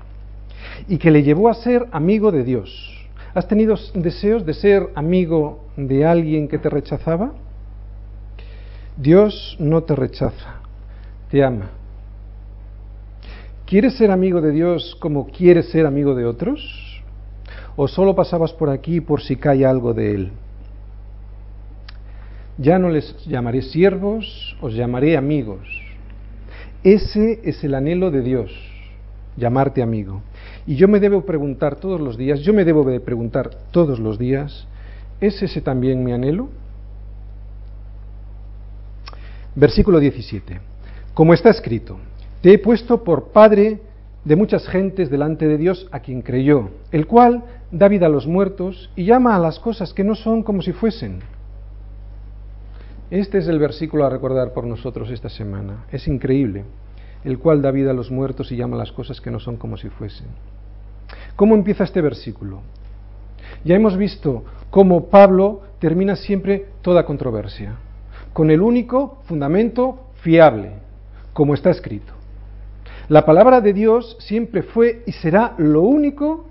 y 0.87 0.99
que 0.99 1.11
le 1.11 1.23
llevó 1.23 1.49
a 1.49 1.55
ser 1.55 1.87
amigo 1.93 2.31
de 2.31 2.45
Dios. 2.45 3.09
¿Has 3.35 3.49
tenido 3.49 3.77
deseos 3.95 4.45
de 4.45 4.53
ser 4.53 4.91
amigo 4.95 5.65
de 5.77 6.05
alguien 6.05 6.49
que 6.49 6.59
te 6.59 6.69
rechazaba? 6.69 7.33
Dios 8.99 9.57
no 9.59 9.83
te 9.85 9.97
rechaza, 9.97 10.57
te 11.31 11.43
ama. 11.43 11.71
¿Quieres 13.65 13.95
ser 13.97 14.11
amigo 14.11 14.43
de 14.43 14.51
Dios 14.51 14.95
como 15.01 15.29
quieres 15.29 15.71
ser 15.71 15.87
amigo 15.87 16.15
de 16.15 16.27
otros? 16.27 17.03
¿O 17.75 17.89
solo 17.89 18.15
pasabas 18.15 18.53
por 18.53 18.69
aquí 18.69 19.01
por 19.01 19.23
si 19.23 19.37
cae 19.37 19.65
algo 19.65 19.95
de 19.95 20.15
Él? 20.15 20.33
Ya 22.63 22.79
no 22.79 22.91
les 22.91 23.17
llamaré 23.27 23.61
siervos, 23.63 24.57
os 24.61 24.73
llamaré 24.73 25.17
amigos. 25.17 25.67
Ese 26.85 27.41
es 27.43 27.65
el 27.65 27.75
anhelo 27.75 28.13
de 28.13 28.23
Dios, 28.23 28.53
llamarte 29.37 29.83
amigo. 29.83 30.23
Y 30.65 30.77
yo 30.77 30.87
me 30.87 31.01
debo 31.01 31.23
preguntar 31.23 31.75
todos 31.75 32.01
los 32.01 32.17
días, 32.17 32.39
yo 32.41 32.55
me 32.55 32.65
debo 32.65 32.85
de 32.85 33.01
preguntar 33.01 33.51
todos 33.73 33.99
los 33.99 34.17
días, 34.17 34.69
¿es 35.21 35.43
ese 35.43 35.61
también 35.61 36.05
mi 36.05 36.13
anhelo? 36.13 36.51
Versículo 39.57 39.99
17. 39.99 40.61
Como 41.15 41.35
está 41.35 41.51
escrito, 41.51 41.99
te 42.43 42.53
he 42.53 42.59
puesto 42.59 43.03
por 43.03 43.33
padre 43.33 43.81
de 44.25 44.37
muchas 44.37 44.69
gentes 44.69 45.11
delante 45.11 45.49
de 45.49 45.59
Dios 45.59 45.89
a 45.91 45.99
quien 45.99 46.23
creyó, 46.23 46.71
el 46.93 47.09
cual 47.09 47.43
da 47.73 47.89
vida 47.89 48.07
a 48.07 48.09
los 48.09 48.29
muertos 48.29 48.89
y 48.95 49.05
llama 49.05 49.35
a 49.35 49.41
las 49.41 49.59
cosas 49.59 49.93
que 49.93 50.05
no 50.05 50.15
son 50.15 50.45
como 50.45 50.63
si 50.63 50.71
fuesen. 50.73 51.23
Este 53.13 53.37
es 53.37 53.47
el 53.47 53.59
versículo 53.59 54.07
a 54.07 54.09
recordar 54.09 54.55
por 54.55 54.65
nosotros 54.65 55.11
esta 55.11 55.29
semana. 55.29 55.85
Es 55.93 56.09
increíble. 56.09 56.65
El 57.25 57.39
cual 57.39 57.61
da 57.61 57.71
vida 57.71 57.91
a 57.91 57.95
los 57.95 58.11
muertos 58.11 58.51
y 58.51 58.57
llama 58.57 58.79
las 58.79 58.91
cosas 58.91 59.21
que 59.21 59.31
no 59.31 59.39
son 59.39 59.59
como 59.59 59.77
si 59.77 59.91
fuesen. 59.91 60.29
¿Cómo 61.37 61.55
empieza 61.55 61.85
este 61.85 62.01
versículo? 62.01 62.63
Ya 63.67 63.75
hemos 63.75 63.99
visto 63.99 64.45
cómo 64.71 65.11
Pablo 65.11 65.61
termina 65.79 66.17
siempre 66.17 66.69
toda 66.81 67.05
controversia, 67.05 67.75
con 68.33 68.51
el 68.51 68.63
único 68.63 69.19
fundamento 69.25 70.07
fiable, 70.23 70.71
como 71.35 71.53
está 71.53 71.69
escrito. 71.69 72.15
La 73.11 73.27
palabra 73.27 73.61
de 73.61 73.75
Dios 73.75 74.17
siempre 74.21 74.63
fue 74.63 75.03
y 75.07 75.13
será 75.13 75.53
lo 75.59 75.83
único 75.83 76.47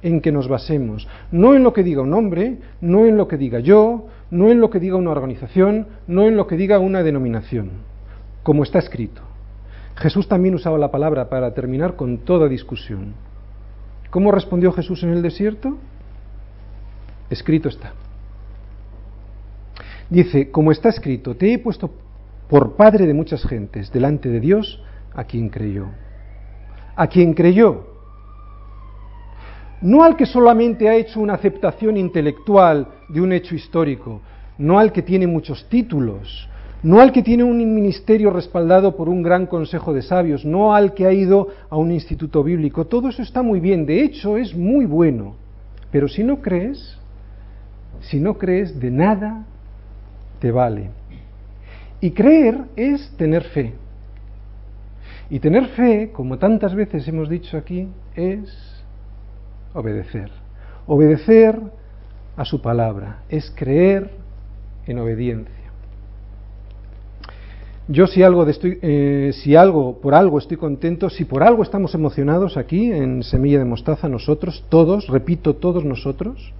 en 0.00 0.20
que 0.20 0.30
nos 0.30 0.46
basemos, 0.46 1.08
no 1.32 1.56
en 1.56 1.64
lo 1.64 1.72
que 1.72 1.82
diga 1.82 2.02
un 2.02 2.14
hombre, 2.14 2.58
no 2.80 3.04
en 3.04 3.16
lo 3.16 3.26
que 3.26 3.36
diga 3.36 3.58
yo, 3.58 4.06
no 4.30 4.50
en 4.50 4.60
lo 4.60 4.70
que 4.70 4.80
diga 4.80 4.96
una 4.96 5.10
organización, 5.10 5.86
no 6.06 6.26
en 6.26 6.36
lo 6.36 6.46
que 6.46 6.56
diga 6.56 6.78
una 6.78 7.02
denominación, 7.02 7.70
como 8.42 8.62
está 8.62 8.78
escrito. 8.78 9.22
Jesús 9.96 10.28
también 10.28 10.54
usaba 10.54 10.78
la 10.78 10.90
palabra 10.90 11.28
para 11.28 11.54
terminar 11.54 11.96
con 11.96 12.18
toda 12.18 12.48
discusión. 12.48 13.14
¿Cómo 14.10 14.32
respondió 14.32 14.72
Jesús 14.72 15.02
en 15.02 15.10
el 15.10 15.22
desierto? 15.22 15.76
Escrito 17.30 17.68
está. 17.68 17.92
Dice, 20.10 20.50
como 20.50 20.72
está 20.72 20.88
escrito, 20.88 21.36
te 21.36 21.52
he 21.52 21.58
puesto 21.58 21.90
por 22.48 22.76
padre 22.76 23.06
de 23.06 23.14
muchas 23.14 23.44
gentes 23.44 23.90
delante 23.90 24.28
de 24.28 24.40
Dios 24.40 24.82
a 25.14 25.24
quien 25.24 25.48
creyó. 25.48 25.86
A 26.96 27.06
quien 27.06 27.34
creyó. 27.34 27.93
No 29.80 30.02
al 30.02 30.16
que 30.16 30.26
solamente 30.26 30.88
ha 30.88 30.94
hecho 30.94 31.20
una 31.20 31.34
aceptación 31.34 31.96
intelectual 31.96 32.88
de 33.08 33.20
un 33.20 33.32
hecho 33.32 33.54
histórico, 33.54 34.20
no 34.58 34.78
al 34.78 34.92
que 34.92 35.02
tiene 35.02 35.26
muchos 35.26 35.68
títulos, 35.68 36.48
no 36.82 37.00
al 37.00 37.12
que 37.12 37.22
tiene 37.22 37.44
un 37.44 37.56
ministerio 37.74 38.30
respaldado 38.30 38.94
por 38.94 39.08
un 39.08 39.22
gran 39.22 39.46
consejo 39.46 39.92
de 39.92 40.02
sabios, 40.02 40.44
no 40.44 40.74
al 40.74 40.92
que 40.92 41.06
ha 41.06 41.12
ido 41.12 41.48
a 41.70 41.76
un 41.76 41.90
instituto 41.90 42.44
bíblico. 42.44 42.86
Todo 42.86 43.08
eso 43.08 43.22
está 43.22 43.42
muy 43.42 43.58
bien, 43.58 43.86
de 43.86 44.02
hecho 44.02 44.36
es 44.36 44.54
muy 44.54 44.84
bueno. 44.84 45.34
Pero 45.90 46.08
si 46.08 46.22
no 46.22 46.42
crees, 46.42 46.98
si 48.00 48.20
no 48.20 48.36
crees, 48.36 48.78
de 48.78 48.90
nada 48.90 49.46
te 50.40 50.50
vale. 50.50 50.90
Y 52.00 52.10
creer 52.10 52.64
es 52.76 53.10
tener 53.16 53.44
fe. 53.44 53.72
Y 55.30 55.38
tener 55.38 55.68
fe, 55.68 56.10
como 56.12 56.36
tantas 56.36 56.74
veces 56.74 57.08
hemos 57.08 57.30
dicho 57.30 57.56
aquí, 57.56 57.88
es 58.14 58.73
obedecer. 59.74 60.30
Obedecer 60.86 61.60
a 62.36 62.44
su 62.44 62.62
palabra, 62.62 63.22
es 63.28 63.52
creer 63.54 64.10
en 64.86 64.98
obediencia. 64.98 65.52
Yo 67.86 68.06
si 68.06 68.22
algo, 68.22 68.46
estoy, 68.48 68.78
eh, 68.80 69.32
si 69.34 69.56
algo, 69.56 70.00
por 70.00 70.14
algo 70.14 70.38
estoy 70.38 70.56
contento, 70.56 71.10
si 71.10 71.26
por 71.26 71.42
algo 71.42 71.62
estamos 71.62 71.94
emocionados 71.94 72.56
aquí 72.56 72.90
en 72.90 73.22
Semilla 73.22 73.58
de 73.58 73.66
Mostaza, 73.66 74.08
nosotros, 74.08 74.64
todos, 74.70 75.06
repito, 75.08 75.56
todos 75.56 75.84
nosotros, 75.84 76.52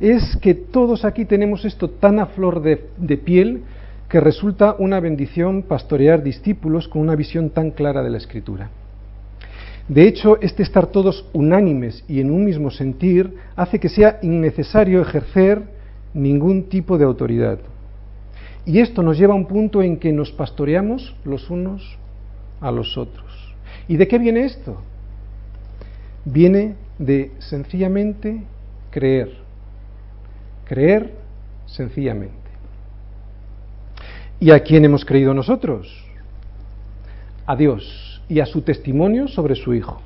es 0.00 0.36
que 0.36 0.54
todos 0.54 1.06
aquí 1.06 1.24
tenemos 1.24 1.64
esto 1.64 1.88
tan 1.88 2.18
a 2.18 2.26
flor 2.26 2.60
de, 2.60 2.88
de 2.98 3.16
piel 3.16 3.62
que 4.08 4.20
resulta 4.20 4.74
una 4.78 5.00
bendición 5.00 5.62
pastorear 5.62 6.22
discípulos 6.22 6.88
con 6.88 7.00
una 7.02 7.16
visión 7.16 7.50
tan 7.50 7.70
clara 7.70 8.02
de 8.02 8.10
la 8.10 8.18
Escritura. 8.18 8.70
De 9.90 10.06
hecho, 10.06 10.40
este 10.40 10.62
estar 10.62 10.86
todos 10.86 11.26
unánimes 11.32 12.04
y 12.06 12.20
en 12.20 12.30
un 12.30 12.44
mismo 12.44 12.70
sentir 12.70 13.34
hace 13.56 13.80
que 13.80 13.88
sea 13.88 14.20
innecesario 14.22 15.02
ejercer 15.02 15.64
ningún 16.14 16.68
tipo 16.68 16.96
de 16.96 17.04
autoridad. 17.04 17.58
Y 18.64 18.78
esto 18.78 19.02
nos 19.02 19.18
lleva 19.18 19.34
a 19.34 19.36
un 19.36 19.46
punto 19.46 19.82
en 19.82 19.96
que 19.96 20.12
nos 20.12 20.30
pastoreamos 20.30 21.16
los 21.24 21.50
unos 21.50 21.98
a 22.60 22.70
los 22.70 22.96
otros. 22.96 23.52
¿Y 23.88 23.96
de 23.96 24.06
qué 24.06 24.16
viene 24.20 24.44
esto? 24.44 24.80
Viene 26.24 26.76
de 26.96 27.32
sencillamente 27.40 28.44
creer. 28.92 29.38
Creer 30.66 31.14
sencillamente. 31.66 32.36
¿Y 34.38 34.52
a 34.52 34.60
quién 34.60 34.84
hemos 34.84 35.04
creído 35.04 35.34
nosotros? 35.34 35.92
A 37.44 37.56
Dios 37.56 38.09
y 38.30 38.38
a 38.38 38.46
su 38.46 38.62
testimonio 38.62 39.28
sobre 39.28 39.56
su 39.56 39.74
Hijo. 39.74 40.00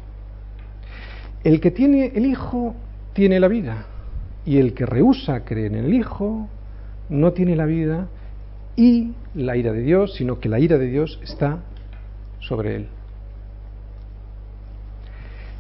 El 1.45 1.61
que 1.61 1.71
tiene 1.71 2.07
el 2.15 2.25
Hijo 2.25 2.75
tiene 3.13 3.39
la 3.39 3.49
vida 3.49 3.87
y 4.47 4.59
el 4.59 4.73
que 4.73 4.87
rehúsa 4.87 5.45
creer 5.45 5.75
en 5.75 5.85
el 5.85 5.95
Hijo 5.95 6.49
no 7.11 7.33
tiene 7.33 7.55
la 7.55 7.67
vida 7.67 8.09
y 8.77 9.13
la 9.35 9.57
ira 9.57 9.73
de 9.73 9.83
Dios, 9.83 10.15
sino 10.15 10.41
que 10.41 10.49
la 10.49 10.59
ira 10.59 10.79
de 10.79 10.87
Dios 10.87 11.21
está 11.23 11.59
sobre 12.41 12.77
él. 12.77 12.89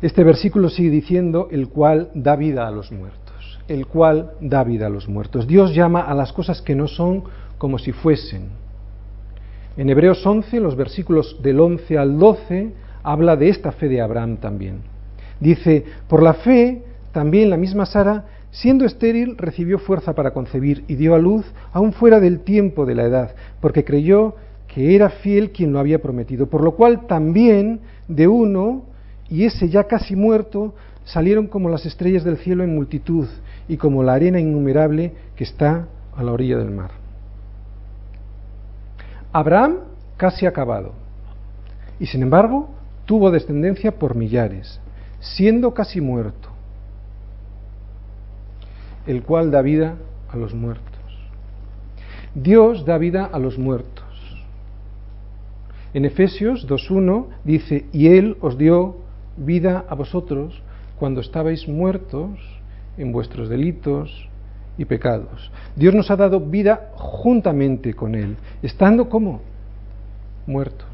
Este 0.00 0.24
versículo 0.24 0.70
sigue 0.70 0.90
diciendo 0.90 1.48
el 1.50 1.68
cual 1.68 2.10
da 2.14 2.34
vida 2.34 2.66
a 2.66 2.70
los 2.70 2.90
muertos, 2.90 3.60
el 3.68 3.86
cual 3.86 4.32
da 4.40 4.64
vida 4.64 4.86
a 4.86 4.90
los 4.90 5.06
muertos. 5.06 5.46
Dios 5.46 5.74
llama 5.74 6.00
a 6.00 6.14
las 6.14 6.32
cosas 6.32 6.62
que 6.62 6.74
no 6.74 6.88
son 6.88 7.24
como 7.58 7.78
si 7.78 7.92
fuesen. 7.92 8.63
En 9.76 9.90
Hebreos 9.90 10.24
11, 10.24 10.60
los 10.60 10.76
versículos 10.76 11.42
del 11.42 11.58
11 11.58 11.98
al 11.98 12.18
12, 12.18 12.70
habla 13.02 13.36
de 13.36 13.48
esta 13.48 13.72
fe 13.72 13.88
de 13.88 14.00
Abraham 14.00 14.36
también. 14.36 14.78
Dice, 15.40 15.84
por 16.08 16.22
la 16.22 16.34
fe, 16.34 16.82
también 17.10 17.50
la 17.50 17.56
misma 17.56 17.84
Sara, 17.84 18.24
siendo 18.52 18.84
estéril, 18.84 19.36
recibió 19.36 19.80
fuerza 19.80 20.14
para 20.14 20.32
concebir 20.32 20.84
y 20.86 20.94
dio 20.94 21.14
a 21.16 21.18
luz 21.18 21.44
aún 21.72 21.92
fuera 21.92 22.20
del 22.20 22.40
tiempo 22.40 22.86
de 22.86 22.94
la 22.94 23.04
edad, 23.04 23.34
porque 23.60 23.84
creyó 23.84 24.36
que 24.68 24.94
era 24.94 25.10
fiel 25.10 25.50
quien 25.50 25.72
lo 25.72 25.80
había 25.80 26.00
prometido, 26.00 26.46
por 26.46 26.62
lo 26.62 26.76
cual 26.76 27.08
también 27.08 27.80
de 28.06 28.28
uno, 28.28 28.84
y 29.28 29.44
ese 29.44 29.68
ya 29.68 29.84
casi 29.84 30.14
muerto, 30.14 30.74
salieron 31.04 31.48
como 31.48 31.68
las 31.68 31.84
estrellas 31.84 32.22
del 32.22 32.36
cielo 32.38 32.62
en 32.62 32.76
multitud 32.76 33.26
y 33.68 33.76
como 33.76 34.04
la 34.04 34.14
arena 34.14 34.38
innumerable 34.38 35.12
que 35.34 35.44
está 35.44 35.88
a 36.16 36.22
la 36.22 36.32
orilla 36.32 36.58
del 36.58 36.70
mar. 36.70 37.03
Abraham 39.34 39.78
casi 40.16 40.46
acabado, 40.46 40.92
y 41.98 42.06
sin 42.06 42.22
embargo 42.22 42.68
tuvo 43.04 43.32
descendencia 43.32 43.98
por 43.98 44.14
millares, 44.14 44.80
siendo 45.18 45.74
casi 45.74 46.00
muerto, 46.00 46.50
el 49.08 49.24
cual 49.24 49.50
da 49.50 49.60
vida 49.60 49.96
a 50.30 50.36
los 50.36 50.54
muertos. 50.54 51.00
Dios 52.36 52.84
da 52.84 52.96
vida 52.96 53.24
a 53.24 53.40
los 53.40 53.58
muertos. 53.58 54.04
En 55.94 56.04
Efesios 56.04 56.68
2.1 56.68 57.26
dice, 57.42 57.86
y 57.92 58.06
Él 58.16 58.36
os 58.40 58.56
dio 58.56 58.98
vida 59.36 59.84
a 59.88 59.96
vosotros 59.96 60.62
cuando 60.96 61.20
estabais 61.20 61.66
muertos 61.66 62.38
en 62.96 63.10
vuestros 63.10 63.48
delitos 63.48 64.28
y 64.78 64.84
pecados. 64.84 65.50
Dios 65.76 65.94
nos 65.94 66.10
ha 66.10 66.16
dado 66.16 66.40
vida 66.40 66.90
juntamente 66.94 67.94
con 67.94 68.14
Él, 68.14 68.36
estando 68.62 69.08
como 69.08 69.40
muertos. 70.46 70.88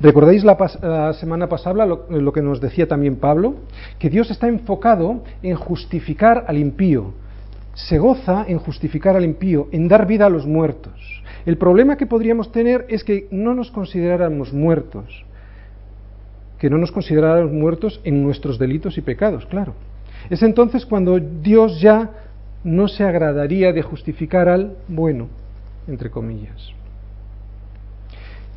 ¿Recordáis 0.00 0.44
la, 0.44 1.12
semana 1.14 1.48
pasada 1.48 1.84
lo, 1.84 2.06
lo, 2.08 2.32
que 2.32 2.40
nos 2.40 2.60
decía 2.60 2.88
también 2.88 3.16
Pablo? 3.16 3.56
Que 3.98 4.08
Dios 4.08 4.30
está 4.30 4.48
enfocado 4.48 5.22
en 5.42 5.56
justificar 5.56 6.44
al 6.48 6.56
impío. 6.56 7.12
Se 7.74 7.98
goza 7.98 8.44
en 8.48 8.58
justificar 8.58 9.16
al 9.16 9.24
impío, 9.24 9.68
en 9.72 9.88
dar 9.88 10.06
vida 10.06 10.26
a 10.26 10.30
los 10.30 10.46
muertos. 10.46 11.22
El 11.46 11.58
problema 11.58 11.96
que 11.96 12.06
podríamos 12.06 12.50
tener 12.50 12.86
es 12.88 13.04
que 13.04 13.28
no 13.30 13.54
nos 13.54 13.70
consideráramos 13.70 14.52
muertos, 14.52 15.24
que 16.58 16.70
no 16.70 16.78
nos 16.78 16.92
consideráramos 16.92 17.52
muertos 17.52 18.00
en 18.04 18.22
nuestros 18.22 18.58
delitos 18.58 18.98
y 18.98 19.02
pecados, 19.02 19.46
claro. 19.46 19.74
Es 20.28 20.42
entonces 20.42 20.84
cuando 20.84 21.18
Dios 21.18 21.80
ya 21.80 22.10
no 22.64 22.88
se 22.88 23.04
agradaría 23.04 23.72
de 23.72 23.82
justificar 23.82 24.48
al 24.48 24.76
bueno, 24.88 25.28
entre 25.86 26.10
comillas. 26.10 26.72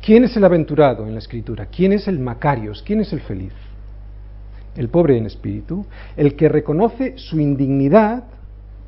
¿Quién 0.04 0.24
es 0.24 0.36
el 0.36 0.44
aventurado 0.44 1.06
en 1.06 1.14
la 1.14 1.18
escritura? 1.18 1.66
¿Quién 1.66 1.92
es 1.92 2.06
el 2.08 2.18
Macarios? 2.18 2.82
¿Quién 2.82 3.00
es 3.00 3.12
el 3.12 3.20
feliz? 3.20 3.54
El 4.76 4.88
pobre 4.88 5.16
en 5.16 5.24
espíritu, 5.24 5.86
el 6.16 6.36
que 6.36 6.48
reconoce 6.48 7.16
su 7.16 7.40
indignidad, 7.40 8.24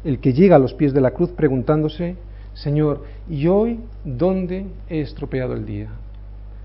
el 0.05 0.19
que 0.19 0.35
llega 0.35 0.57
a 0.57 0.59
los 0.59 0.75
pies 0.75 0.93
de 0.93 1.01
la 1.01 1.13
cruz 1.13 1.31
preguntándose, 1.31 2.17
Señor, 2.53 3.05
¿y 3.31 3.47
hoy 3.47 3.81
dónde 4.05 4.67
he 4.91 5.01
estropeado 5.01 5.55
el 5.55 5.65
día? 5.65 5.89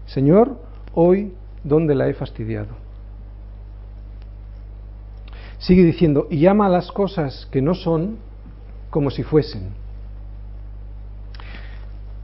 Señor, 0.05 0.58
hoy 0.93 1.34
dónde 1.63 1.96
la 1.96 2.10
he 2.10 2.13
fastidiado. 2.13 2.75
Sigue 5.60 5.84
diciendo, 5.84 6.27
y 6.29 6.39
llama 6.39 6.65
a 6.65 6.70
las 6.70 6.91
cosas 6.91 7.48
que 7.51 7.62
no 7.62 7.75
son 7.75 8.17
como 8.91 9.10
si 9.10 9.24
fuesen. 9.24 9.69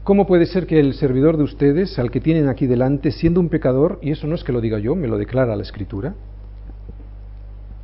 ¿Cómo 0.04 0.26
puede 0.26 0.46
ser 0.46 0.66
que 0.66 0.78
el 0.78 0.94
servidor 0.94 1.36
de 1.36 1.42
ustedes, 1.42 1.98
al 1.98 2.10
que 2.10 2.20
tienen 2.20 2.48
aquí 2.48 2.66
delante, 2.66 3.10
siendo 3.10 3.40
un 3.40 3.48
pecador, 3.48 3.98
y 4.00 4.12
eso 4.12 4.26
no 4.26 4.36
es 4.36 4.44
que 4.44 4.52
lo 4.52 4.60
diga 4.60 4.78
yo, 4.78 4.94
me 4.94 5.08
lo 5.08 5.18
declara 5.18 5.56
la 5.56 5.62
Escritura, 5.62 6.14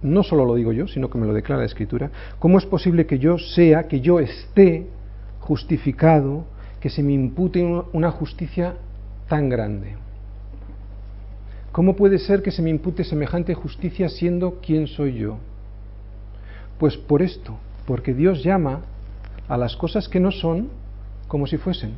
no 0.00 0.23
solo 0.23 0.45
lo 0.45 0.55
digo 0.55 0.73
yo, 0.73 0.87
sino 0.87 1.11
que 1.11 1.19
me 1.19 1.26
lo 1.26 1.35
declara 1.35 1.61
la 1.61 1.67
Escritura, 1.67 2.11
¿cómo 2.38 2.59
es 2.59 2.67
posible 2.67 3.07
que 3.07 3.19
yo 3.19 3.37
sea, 3.38 3.88
que 3.88 4.00
yo 4.00 4.21
esté 4.21 4.87
justificado, 5.41 6.45
que 6.81 6.88
se 6.91 7.03
me 7.03 7.12
impute 7.12 7.62
una 7.93 8.11
justicia 8.11 8.75
tan 9.29 9.49
grande? 9.49 9.97
¿Cómo 11.73 11.97
puede 11.97 12.19
ser 12.19 12.43
que 12.43 12.53
se 12.53 12.62
me 12.62 12.71
impute 12.71 13.05
semejante 13.05 13.53
justicia 13.55 14.09
siendo 14.09 14.61
quien 14.61 14.87
soy 14.87 15.14
yo? 15.14 15.38
Pues 16.79 16.97
por 16.97 17.21
esto, 17.21 17.59
porque 17.87 18.14
Dios 18.14 18.43
llama 18.43 18.83
a 19.49 19.57
las 19.57 19.76
cosas 19.76 20.09
que 20.09 20.21
no 20.21 20.31
son 20.31 20.69
como 21.29 21.47
si 21.47 21.57
fuesen. 21.57 21.93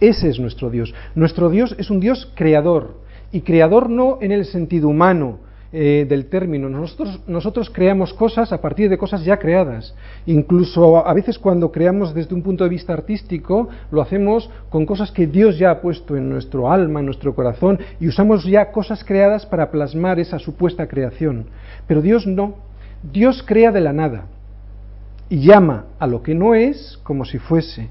Ese 0.00 0.28
es 0.28 0.38
nuestro 0.38 0.70
Dios. 0.70 0.94
Nuestro 1.14 1.50
Dios 1.50 1.74
es 1.78 1.90
un 1.90 2.00
Dios 2.00 2.30
creador, 2.34 2.94
y 3.32 3.40
creador 3.40 3.90
no 3.90 4.18
en 4.20 4.32
el 4.32 4.44
sentido 4.44 4.88
humano, 4.88 5.40
eh, 5.70 6.06
del 6.08 6.30
término. 6.30 6.70
Nosotros, 6.70 7.20
nosotros 7.26 7.68
creamos 7.68 8.14
cosas 8.14 8.52
a 8.54 8.60
partir 8.62 8.88
de 8.88 8.96
cosas 8.96 9.22
ya 9.22 9.36
creadas. 9.38 9.94
Incluso 10.24 11.06
a 11.06 11.12
veces 11.12 11.38
cuando 11.38 11.70
creamos 11.70 12.14
desde 12.14 12.34
un 12.34 12.42
punto 12.42 12.64
de 12.64 12.70
vista 12.70 12.94
artístico, 12.94 13.68
lo 13.90 14.00
hacemos 14.00 14.48
con 14.70 14.86
cosas 14.86 15.12
que 15.12 15.26
Dios 15.26 15.58
ya 15.58 15.70
ha 15.70 15.80
puesto 15.82 16.16
en 16.16 16.30
nuestro 16.30 16.72
alma, 16.72 17.00
en 17.00 17.06
nuestro 17.06 17.34
corazón, 17.34 17.78
y 18.00 18.08
usamos 18.08 18.44
ya 18.44 18.72
cosas 18.72 19.04
creadas 19.04 19.44
para 19.44 19.70
plasmar 19.70 20.18
esa 20.18 20.38
supuesta 20.38 20.86
creación. 20.88 21.44
Pero 21.86 22.00
Dios 22.00 22.26
no. 22.26 22.54
Dios 23.02 23.44
crea 23.46 23.70
de 23.70 23.82
la 23.82 23.92
nada 23.92 24.24
y 25.30 25.40
llama 25.40 25.86
a 25.98 26.06
lo 26.06 26.22
que 26.22 26.34
no 26.34 26.54
es 26.54 26.98
como 27.02 27.24
si 27.24 27.38
fuese, 27.38 27.90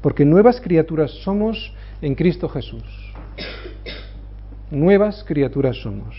porque 0.00 0.24
nuevas 0.24 0.60
criaturas 0.60 1.10
somos 1.22 1.72
en 2.02 2.14
Cristo 2.14 2.48
Jesús. 2.48 2.84
Nuevas 4.70 5.24
criaturas 5.24 5.76
somos. 5.76 6.14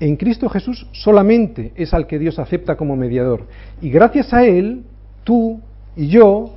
En 0.00 0.16
Cristo 0.16 0.48
Jesús 0.48 0.86
solamente 0.92 1.72
es 1.74 1.92
al 1.92 2.06
que 2.06 2.18
Dios 2.18 2.38
acepta 2.38 2.76
como 2.76 2.94
mediador. 2.94 3.46
Y 3.80 3.90
gracias 3.90 4.32
a 4.32 4.44
Él, 4.44 4.84
tú 5.24 5.60
y 5.96 6.08
yo 6.08 6.54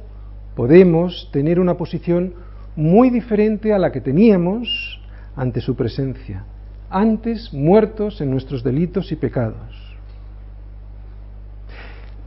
podemos 0.56 1.30
tener 1.32 1.60
una 1.60 1.76
posición 1.76 2.36
muy 2.76 3.10
diferente 3.10 3.74
a 3.74 3.80
la 3.80 3.92
que 3.92 4.02
teníamos 4.02 5.00
ante 5.36 5.62
su 5.62 5.76
presencia, 5.76 6.46
antes 6.90 7.52
muertos 7.54 8.22
en 8.22 8.30
nuestros 8.30 8.64
delitos 8.64 9.12
y 9.12 9.16
pecados. 9.16 9.91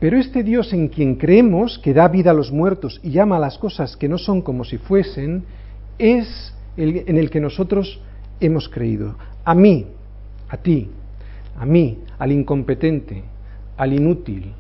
Pero 0.04 0.18
este 0.18 0.42
Dios 0.42 0.74
en 0.74 0.88
quien 0.88 1.14
creemos, 1.14 1.78
que 1.78 1.94
da 1.94 2.08
vida 2.08 2.32
a 2.32 2.34
los 2.34 2.52
muertos 2.52 3.00
y 3.02 3.10
llama 3.10 3.38
a 3.38 3.40
las 3.40 3.56
cosas 3.56 3.96
que 3.96 4.06
no 4.06 4.18
son 4.18 4.42
como 4.42 4.62
si 4.62 4.76
fuesen, 4.76 5.44
es 5.98 6.52
el 6.76 7.04
en 7.06 7.16
el 7.16 7.30
que 7.30 7.40
nosotros 7.40 8.02
hemos 8.38 8.68
creído. 8.68 9.14
A 9.46 9.54
mí, 9.54 9.86
a 10.50 10.58
ti, 10.58 10.90
a 11.58 11.64
mí, 11.64 12.00
al 12.18 12.32
incompetente, 12.32 13.24
al 13.78 13.94
inútil, 13.94 14.52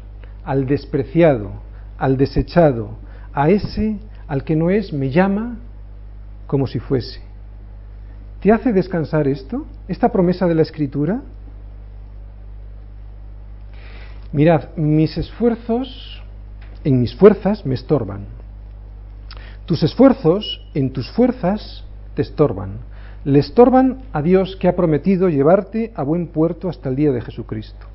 al 0.46 0.64
despreciado, 0.64 1.50
al 1.98 2.16
desechado, 2.16 2.92
a 3.34 3.50
ese 3.50 3.98
al 4.26 4.44
que 4.44 4.56
no 4.56 4.70
es, 4.70 4.94
me 4.94 5.10
llama 5.10 5.58
como 6.46 6.66
si 6.66 6.78
fuese. 6.78 7.20
¿Te 8.40 8.50
hace 8.50 8.72
descansar 8.72 9.28
esto? 9.28 9.66
¿Esta 9.88 10.10
promesa 10.10 10.46
de 10.46 10.54
la 10.54 10.62
Escritura? 10.62 11.20
Mirad, 14.34 14.76
mis 14.76 15.16
esfuerzos 15.16 16.22
en 16.84 17.00
mis 17.00 17.16
fuerzas 17.16 17.64
me 17.64 17.74
estorban. 17.74 18.26
Tus 19.64 19.82
esfuerzos 19.82 20.60
en 20.74 20.92
tus 20.92 21.10
fuerzas 21.10 21.84
te 22.14 22.20
estorban 22.20 22.80
le 23.24 23.38
estorban 23.38 24.02
a 24.12 24.22
Dios 24.22 24.56
que 24.56 24.68
ha 24.68 24.76
prometido 24.76 25.28
llevarte 25.28 25.92
a 25.94 26.02
buen 26.02 26.28
puerto 26.28 26.68
hasta 26.68 26.88
el 26.88 26.96
día 26.96 27.10
de 27.10 27.22
Jesucristo. 27.22 27.86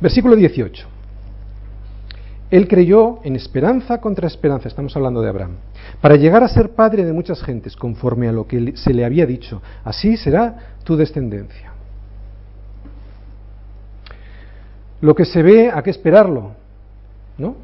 Versículo 0.00 0.36
18. 0.36 0.86
Él 2.50 2.68
creyó 2.68 3.20
en 3.24 3.34
esperanza 3.34 4.00
contra 4.00 4.26
esperanza, 4.26 4.68
estamos 4.68 4.94
hablando 4.94 5.22
de 5.22 5.28
Abraham, 5.30 5.56
para 6.00 6.16
llegar 6.16 6.42
a 6.42 6.48
ser 6.48 6.70
padre 6.70 7.04
de 7.04 7.12
muchas 7.12 7.42
gentes, 7.42 7.76
conforme 7.76 8.28
a 8.28 8.32
lo 8.32 8.46
que 8.46 8.76
se 8.76 8.92
le 8.92 9.04
había 9.04 9.26
dicho. 9.26 9.62
Así 9.84 10.16
será 10.16 10.74
tu 10.84 10.96
descendencia. 10.96 11.71
Lo 15.02 15.16
que 15.16 15.24
se 15.24 15.42
ve, 15.42 15.68
¿a 15.68 15.82
qué 15.82 15.90
esperarlo? 15.90 16.52
¿No? 17.36 17.56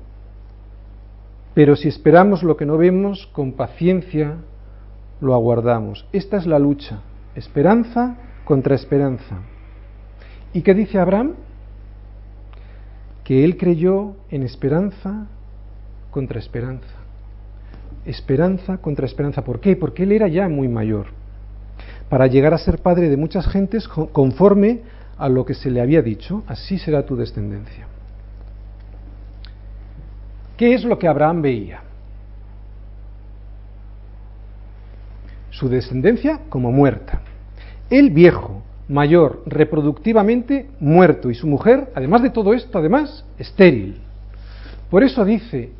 Pero 1.55 1.77
si 1.77 1.87
esperamos 1.87 2.43
lo 2.43 2.57
que 2.57 2.67
no 2.67 2.77
vemos, 2.77 3.29
con 3.29 3.53
paciencia 3.53 4.35
lo 5.21 5.35
aguardamos. 5.35 6.05
Esta 6.13 6.37
es 6.37 6.47
la 6.47 6.59
lucha, 6.59 6.99
esperanza 7.37 8.17
contra 8.45 8.75
esperanza. 8.75 9.37
¿Y 10.53 10.63
qué 10.63 10.75
dice 10.75 10.99
Abraham? 10.99 11.35
Que 13.23 13.45
él 13.45 13.57
creyó 13.57 14.17
en 14.31 14.43
esperanza 14.43 15.29
contra 16.11 16.41
esperanza. 16.41 16.89
Esperanza 18.05 18.79
contra 18.79 19.07
esperanza. 19.07 19.45
¿Por 19.45 19.61
qué? 19.61 19.77
Porque 19.77 20.03
él 20.03 20.11
era 20.11 20.27
ya 20.27 20.49
muy 20.49 20.67
mayor. 20.67 21.07
Para 22.09 22.27
llegar 22.27 22.53
a 22.53 22.59
ser 22.59 22.79
padre 22.83 23.09
de 23.09 23.17
muchas 23.17 23.47
gentes 23.47 23.87
conforme 23.87 24.83
a 25.19 25.29
lo 25.29 25.45
que 25.45 25.55
se 25.55 25.71
le 25.71 25.81
había 25.81 26.03
dicho, 26.03 26.45
así 26.47 26.79
será 26.79 27.05
tu 27.05 27.17
descendencia. 27.17 27.87
¿Qué 30.57 30.75
es 30.75 30.85
lo 30.85 30.99
que 30.99 31.09
Abraham 31.09 31.43
veía? 31.43 31.83
su 35.59 35.69
descendencia 35.69 36.41
como 36.49 36.71
muerta. 36.71 37.21
El 37.91 38.11
viejo, 38.11 38.63
mayor, 38.89 39.43
reproductivamente 39.45 40.69
muerto 40.79 41.31
y 41.31 41.35
su 41.35 41.49
mujer, 41.49 41.91
además 41.97 42.23
de 42.23 42.31
todo 42.31 42.55
esto, 42.55 42.79
además, 42.79 43.25
estéril. 43.39 44.01
Por 44.89 45.03
eso 45.03 45.25
dice, 45.25 45.71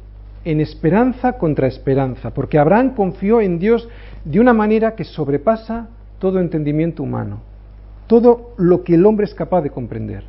en 0.45 0.61
esperanza 0.61 1.35
contra 1.35 1.69
esperanza, 1.69 2.35
porque 2.35 2.59
Abraham 2.59 2.95
confió 2.97 3.41
en 3.41 3.61
Dios 3.61 3.89
de 4.25 4.41
una 4.41 4.53
manera 4.53 4.97
que 4.97 5.05
sobrepasa 5.05 5.89
todo 6.19 6.41
entendimiento 6.41 7.05
humano, 7.05 7.41
todo 8.09 8.55
lo 8.57 8.83
que 8.83 8.95
el 8.95 9.07
hombre 9.07 9.27
es 9.27 9.35
capaz 9.35 9.63
de 9.63 9.71
comprender. 9.71 10.25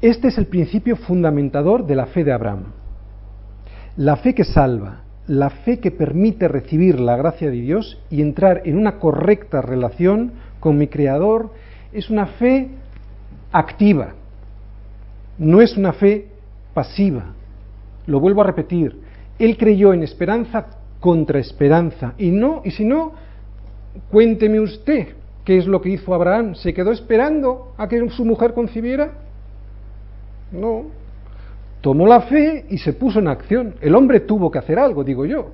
Este 0.00 0.28
es 0.28 0.38
el 0.38 0.46
principio 0.46 0.96
fundamentador 0.96 1.86
de 1.86 1.94
la 1.94 2.06
fe 2.06 2.24
de 2.24 2.32
Abraham. 2.32 2.64
La 3.96 4.16
fe 4.16 4.34
que 4.34 4.42
salva, 4.42 5.02
la 5.28 5.50
fe 5.50 5.78
que 5.78 5.92
permite 5.92 6.48
recibir 6.48 6.98
la 6.98 7.16
gracia 7.16 7.50
de 7.50 7.60
Dios 7.60 8.00
y 8.10 8.20
entrar 8.20 8.62
en 8.64 8.76
una 8.76 8.98
correcta 8.98 9.62
relación 9.62 10.32
con 10.58 10.76
mi 10.76 10.88
Creador 10.88 11.52
es 11.92 12.10
una 12.10 12.26
fe 12.26 12.70
activa, 13.52 14.14
no 15.38 15.60
es 15.60 15.76
una 15.76 15.92
fe 15.92 16.28
pasiva. 16.74 17.34
Lo 18.06 18.18
vuelvo 18.18 18.40
a 18.40 18.46
repetir, 18.46 18.98
él 19.38 19.56
creyó 19.56 19.92
en 19.92 20.02
esperanza 20.02 20.66
contra 20.98 21.38
esperanza 21.38 22.14
y 22.18 22.30
no, 22.30 22.62
y 22.64 22.72
si 22.72 22.84
no, 22.84 23.12
cuénteme 24.10 24.60
usted 24.60 25.08
qué 25.44 25.58
es 25.58 25.66
lo 25.66 25.80
que 25.80 25.90
hizo 25.90 26.14
Abraham. 26.14 26.54
¿Se 26.54 26.72
quedó 26.72 26.92
esperando 26.92 27.74
a 27.76 27.88
que 27.88 28.08
su 28.10 28.24
mujer 28.24 28.54
concibiera? 28.54 29.12
No. 30.52 30.86
Tomó 31.80 32.06
la 32.06 32.22
fe 32.22 32.66
y 32.68 32.78
se 32.78 32.92
puso 32.92 33.18
en 33.18 33.28
acción. 33.28 33.74
El 33.80 33.94
hombre 33.94 34.20
tuvo 34.20 34.50
que 34.50 34.58
hacer 34.58 34.78
algo, 34.78 35.02
digo 35.02 35.26
yo. 35.26 35.50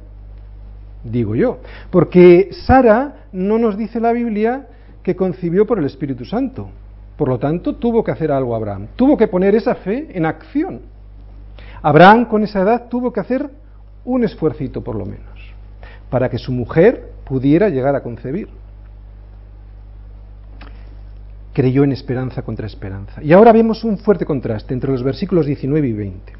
Digo 1.04 1.34
yo. 1.34 1.58
Porque 1.90 2.50
Sara 2.52 3.26
no 3.32 3.58
nos 3.58 3.78
dice 3.78 4.00
la 4.00 4.12
Biblia 4.12 4.66
que 5.02 5.16
concibió 5.16 5.66
por 5.66 5.78
el 5.78 5.86
Espíritu 5.86 6.24
Santo. 6.24 6.68
Por 7.16 7.28
lo 7.28 7.38
tanto, 7.38 7.76
tuvo 7.76 8.04
que 8.04 8.10
hacer 8.10 8.30
algo 8.30 8.54
Abraham. 8.54 8.88
Tuvo 8.94 9.16
que 9.16 9.26
poner 9.26 9.54
esa 9.54 9.74
fe 9.76 10.08
en 10.12 10.26
acción. 10.26 10.82
Abraham 11.82 12.26
con 12.26 12.42
esa 12.42 12.60
edad 12.60 12.88
tuvo 12.88 13.12
que 13.12 13.20
hacer 13.20 13.48
un 14.04 14.24
esfuercito 14.24 14.82
por 14.82 14.96
lo 14.96 15.06
menos 15.06 15.38
para 16.10 16.28
que 16.28 16.38
su 16.38 16.52
mujer 16.52 17.12
pudiera 17.28 17.68
llegar 17.68 17.94
a 17.94 18.02
concebir. 18.02 18.48
Creyó 21.52 21.84
en 21.84 21.92
esperanza 21.92 22.42
contra 22.42 22.66
esperanza. 22.66 23.22
Y 23.22 23.32
ahora 23.32 23.52
vemos 23.52 23.84
un 23.84 23.98
fuerte 23.98 24.24
contraste 24.24 24.74
entre 24.74 24.90
los 24.90 25.02
versículos 25.02 25.46
19 25.46 25.88
y 25.88 25.92
20. 25.92 26.32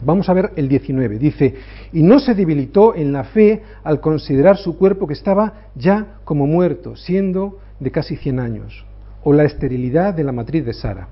Vamos 0.00 0.28
a 0.28 0.32
ver 0.32 0.52
el 0.56 0.68
19. 0.68 1.18
Dice, 1.18 1.54
y 1.92 2.02
no 2.02 2.20
se 2.20 2.34
debilitó 2.34 2.94
en 2.94 3.12
la 3.12 3.24
fe 3.24 3.62
al 3.82 4.00
considerar 4.00 4.56
su 4.56 4.76
cuerpo 4.76 5.06
que 5.06 5.14
estaba 5.14 5.70
ya 5.74 6.18
como 6.24 6.46
muerto, 6.46 6.94
siendo 6.94 7.58
de 7.80 7.90
casi 7.90 8.16
100 8.16 8.38
años, 8.38 8.84
o 9.24 9.32
la 9.32 9.44
esterilidad 9.44 10.14
de 10.14 10.24
la 10.24 10.32
matriz 10.32 10.64
de 10.64 10.74
Sara. 10.74 11.08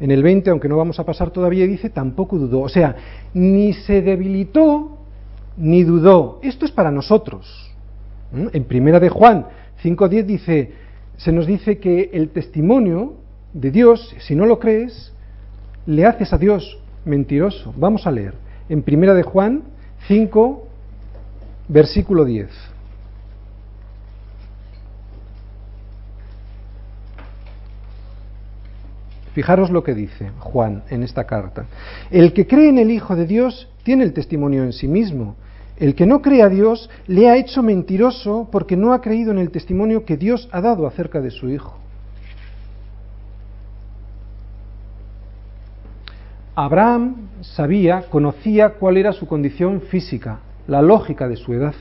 En 0.00 0.10
el 0.10 0.22
20, 0.22 0.50
aunque 0.50 0.68
no 0.68 0.76
vamos 0.76 1.00
a 1.00 1.04
pasar 1.04 1.30
todavía, 1.30 1.66
dice, 1.66 1.88
tampoco 1.88 2.36
dudó. 2.36 2.60
O 2.60 2.68
sea, 2.68 2.94
ni 3.32 3.72
se 3.72 4.02
debilitó 4.02 4.98
ni 5.56 5.82
dudó. 5.82 6.38
Esto 6.42 6.64
es 6.66 6.70
para 6.70 6.90
nosotros. 6.90 7.67
En 8.32 8.64
primera 8.64 9.00
de 9.00 9.08
Juan 9.08 9.46
5.10 9.82 10.24
dice, 10.24 10.72
se 11.16 11.32
nos 11.32 11.46
dice 11.46 11.78
que 11.78 12.10
el 12.12 12.30
testimonio 12.30 13.14
de 13.52 13.70
Dios, 13.70 14.14
si 14.18 14.34
no 14.34 14.44
lo 14.46 14.58
crees, 14.58 15.12
le 15.86 16.04
haces 16.04 16.32
a 16.32 16.38
Dios 16.38 16.78
mentiroso. 17.04 17.72
Vamos 17.76 18.06
a 18.06 18.10
leer. 18.10 18.34
En 18.68 18.82
primera 18.82 19.14
de 19.14 19.22
Juan 19.22 19.62
5, 20.06 20.68
versículo 21.68 22.24
10. 22.24 22.48
Fijaros 29.32 29.70
lo 29.70 29.84
que 29.84 29.94
dice 29.94 30.30
Juan 30.40 30.82
en 30.90 31.02
esta 31.02 31.24
carta. 31.24 31.66
El 32.10 32.32
que 32.32 32.46
cree 32.46 32.68
en 32.68 32.78
el 32.78 32.90
Hijo 32.90 33.14
de 33.14 33.24
Dios 33.24 33.68
tiene 33.84 34.04
el 34.04 34.12
testimonio 34.12 34.64
en 34.64 34.72
sí 34.72 34.88
mismo. 34.88 35.36
El 35.78 35.94
que 35.94 36.06
no 36.06 36.20
cree 36.20 36.42
a 36.42 36.48
Dios 36.48 36.90
le 37.06 37.30
ha 37.30 37.36
hecho 37.36 37.62
mentiroso 37.62 38.48
porque 38.50 38.76
no 38.76 38.92
ha 38.92 39.00
creído 39.00 39.30
en 39.30 39.38
el 39.38 39.50
testimonio 39.50 40.04
que 40.04 40.16
Dios 40.16 40.48
ha 40.50 40.60
dado 40.60 40.86
acerca 40.86 41.20
de 41.20 41.30
su 41.30 41.48
Hijo. 41.48 41.76
Abraham 46.56 47.28
sabía, 47.42 48.06
conocía 48.10 48.70
cuál 48.70 48.96
era 48.96 49.12
su 49.12 49.28
condición 49.28 49.82
física, 49.82 50.40
la 50.66 50.82
lógica 50.82 51.28
de 51.28 51.36
su 51.36 51.52
edad. 51.52 51.74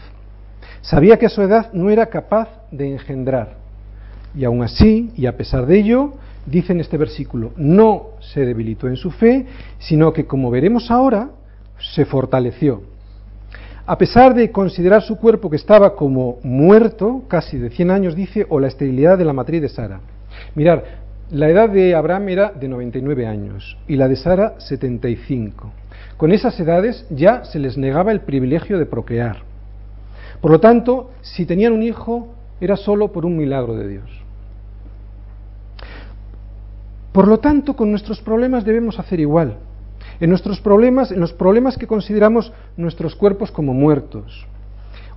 Sabía 0.82 1.18
que 1.18 1.26
a 1.26 1.30
su 1.30 1.42
edad 1.42 1.74
no 1.74 1.90
era 1.90 2.06
capaz 2.06 2.50
de 2.70 2.92
engendrar. 2.92 3.58
Y 4.36 4.46
aún 4.46 4.62
así, 4.62 5.12
y 5.18 5.26
a 5.26 5.36
pesar 5.36 5.66
de 5.66 5.80
ello, 5.80 6.14
dice 6.46 6.74
en 6.74 6.82
este 6.82 6.98
versículo, 6.98 7.54
no 7.58 8.10
se 8.20 8.46
debilitó 8.46 8.88
en 8.88 8.98
su 8.98 9.10
fe, 9.10 9.48
sino 9.80 10.14
que, 10.14 10.28
como 10.28 10.52
veremos 10.52 10.92
ahora, 10.92 11.32
se 11.80 12.06
fortaleció 12.06 12.97
a 13.90 13.98
pesar 13.98 14.34
de 14.34 14.52
considerar 14.52 15.02
su 15.02 15.16
cuerpo 15.16 15.50
que 15.50 15.56
estaba 15.56 15.96
como 15.96 16.40
muerto, 16.44 17.24
casi 17.30 17.58
de 17.58 17.70
100 17.70 17.90
años, 17.90 18.16
dice, 18.16 18.46
o 18.50 18.60
la 18.60 18.68
esterilidad 18.68 19.18
de 19.18 19.24
la 19.24 19.32
matriz 19.32 19.62
de 19.62 19.70
Sara. 19.70 20.02
Mirar, 20.56 20.84
la 21.32 21.48
edad 21.50 21.70
de 21.70 21.96
Abraham 21.96 22.28
era 22.28 22.52
de 22.52 22.68
99 22.68 23.26
años 23.26 23.78
y 23.88 23.96
la 23.96 24.10
de 24.10 24.18
Sara 24.18 24.60
75. 24.60 25.72
Con 26.18 26.34
esas 26.34 26.60
edades 26.60 27.06
ya 27.10 27.46
se 27.46 27.60
les 27.60 27.78
negaba 27.78 28.12
el 28.12 28.22
privilegio 28.22 28.78
de 28.78 28.86
procrear. 28.86 29.38
Por 30.42 30.52
lo 30.52 30.60
tanto, 30.60 31.12
si 31.22 31.46
tenían 31.46 31.72
un 31.72 31.82
hijo, 31.82 32.28
era 32.60 32.76
solo 32.76 33.14
por 33.14 33.26
un 33.26 33.38
milagro 33.38 33.74
de 33.76 33.88
Dios. 33.88 34.10
Por 37.14 37.30
lo 37.30 37.40
tanto, 37.40 37.74
con 37.78 37.90
nuestros 37.90 38.20
problemas 38.20 38.66
debemos 38.66 39.00
hacer 39.00 39.22
igual 39.22 39.58
en 40.20 40.30
nuestros 40.30 40.60
problemas, 40.62 41.12
en 41.12 41.20
los 41.20 41.34
problemas 41.34 41.78
que 41.78 41.88
consideramos 41.88 42.52
nuestros 42.76 43.16
cuerpos 43.16 43.52
como 43.52 43.74
muertos, 43.74 44.46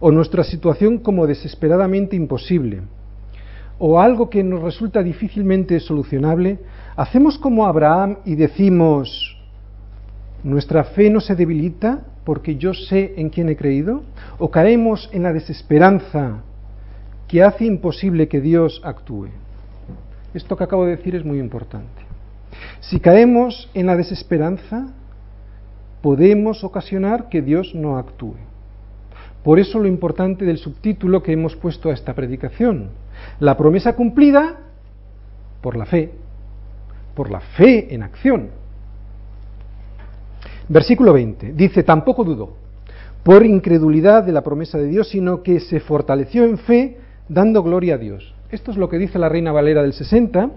o 0.01 0.11
nuestra 0.11 0.45
situación 0.45 0.99
como 0.99 1.27
desesperadamente 1.27 2.17
imposible, 2.17 2.83
o 3.79 4.01
algo 4.01 4.29
que 4.29 4.43
nos 4.43 4.63
resulta 4.63 5.03
difícilmente 5.03 5.81
solucionable, 5.81 6.59
hacemos 6.97 7.39
como 7.39 7.67
Abraham 7.67 8.19
y 8.25 8.35
decimos, 8.35 9.39
¿nuestra 10.45 10.85
fe 10.85 11.09
no 11.09 11.21
se 11.21 11.35
debilita 11.35 12.01
porque 12.25 12.57
yo 12.57 12.75
sé 12.75 13.15
en 13.17 13.31
quién 13.31 13.49
he 13.49 13.57
creído? 13.57 14.03
¿O 14.39 14.51
caemos 14.51 15.09
en 15.13 15.23
la 15.23 15.33
desesperanza 15.33 16.43
que 17.27 17.43
hace 17.43 17.65
imposible 17.65 18.29
que 18.29 18.41
Dios 18.41 18.83
actúe? 18.85 19.29
Esto 20.35 20.57
que 20.57 20.65
acabo 20.65 20.85
de 20.85 20.97
decir 20.97 21.15
es 21.15 21.25
muy 21.25 21.39
importante. 21.39 22.00
Si 22.81 23.01
caemos 23.01 23.71
en 23.75 23.87
la 23.87 23.97
desesperanza, 23.97 24.89
podemos 26.03 26.65
ocasionar 26.65 27.29
que 27.29 27.43
Dios 27.43 27.75
no 27.75 27.99
actúe. 27.99 28.35
Por 29.45 29.59
eso 29.59 29.79
lo 29.79 29.87
importante 29.87 30.45
del 30.45 30.59
subtítulo 30.59 31.23
que 31.23 31.33
hemos 31.33 31.57
puesto 31.57 31.91
a 31.91 31.95
esta 31.95 32.15
predicación. 32.15 32.91
La 33.39 33.57
promesa 33.57 33.95
cumplida 33.95 34.59
por 35.63 35.77
la 35.77 35.87
fe, 35.87 36.13
por 37.15 37.31
la 37.31 37.41
fe 37.41 37.95
en 37.95 38.03
acción. 38.03 38.51
Versículo 40.69 41.13
20. 41.13 41.53
Dice, 41.53 41.83
tampoco 41.83 42.25
dudó 42.25 42.61
por 43.23 43.45
incredulidad 43.45 44.25
de 44.25 44.33
la 44.33 44.43
promesa 44.43 44.79
de 44.79 44.87
Dios, 44.87 45.09
sino 45.09 45.43
que 45.43 45.61
se 45.61 45.81
fortaleció 45.81 46.45
en 46.45 46.59
fe 46.59 46.99
dando 47.29 47.63
gloria 47.63 47.95
a 47.95 47.99
Dios. 47.99 48.35
Esto 48.51 48.71
es 48.71 48.77
lo 48.77 48.89
que 48.89 48.99
dice 48.99 49.19
la 49.19 49.29
Reina 49.29 49.53
Valera 49.53 49.83
del 49.83 49.93
60 49.93 50.51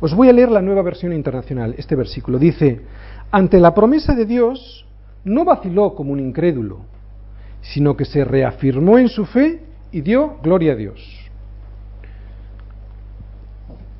os 0.00 0.14
voy 0.14 0.28
a 0.28 0.32
leer 0.32 0.50
la 0.50 0.62
nueva 0.62 0.82
versión 0.82 1.12
internacional. 1.12 1.74
Este 1.78 1.96
versículo 1.96 2.38
dice, 2.38 2.82
ante 3.30 3.58
la 3.58 3.74
promesa 3.74 4.14
de 4.14 4.26
Dios, 4.26 4.86
no 5.24 5.44
vaciló 5.44 5.94
como 5.94 6.12
un 6.12 6.20
incrédulo, 6.20 6.80
sino 7.62 7.96
que 7.96 8.04
se 8.04 8.24
reafirmó 8.24 8.98
en 8.98 9.08
su 9.08 9.24
fe 9.24 9.62
y 9.92 10.00
dio 10.00 10.36
gloria 10.42 10.72
a 10.72 10.76
Dios. 10.76 11.00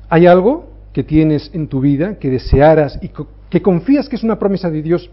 ¿Hay 0.09 0.27
algo 0.27 0.69
que 0.93 1.03
tienes 1.03 1.49
en 1.53 1.67
tu 1.67 1.79
vida 1.79 2.19
que 2.19 2.29
desearas 2.29 2.99
y 3.01 3.09
que 3.49 3.61
confías 3.61 4.07
que 4.07 4.15
es 4.15 4.23
una 4.23 4.37
promesa 4.37 4.69
de 4.69 4.81
Dios, 4.81 5.09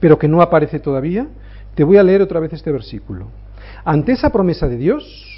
pero 0.00 0.18
que 0.18 0.28
no 0.28 0.42
aparece 0.42 0.78
todavía? 0.78 1.28
Te 1.74 1.84
voy 1.84 1.96
a 1.96 2.02
leer 2.02 2.20
otra 2.20 2.40
vez 2.40 2.52
este 2.52 2.70
versículo. 2.70 3.28
Ante 3.84 4.12
esa 4.12 4.30
promesa 4.30 4.68
de 4.68 4.76
Dios, 4.76 5.32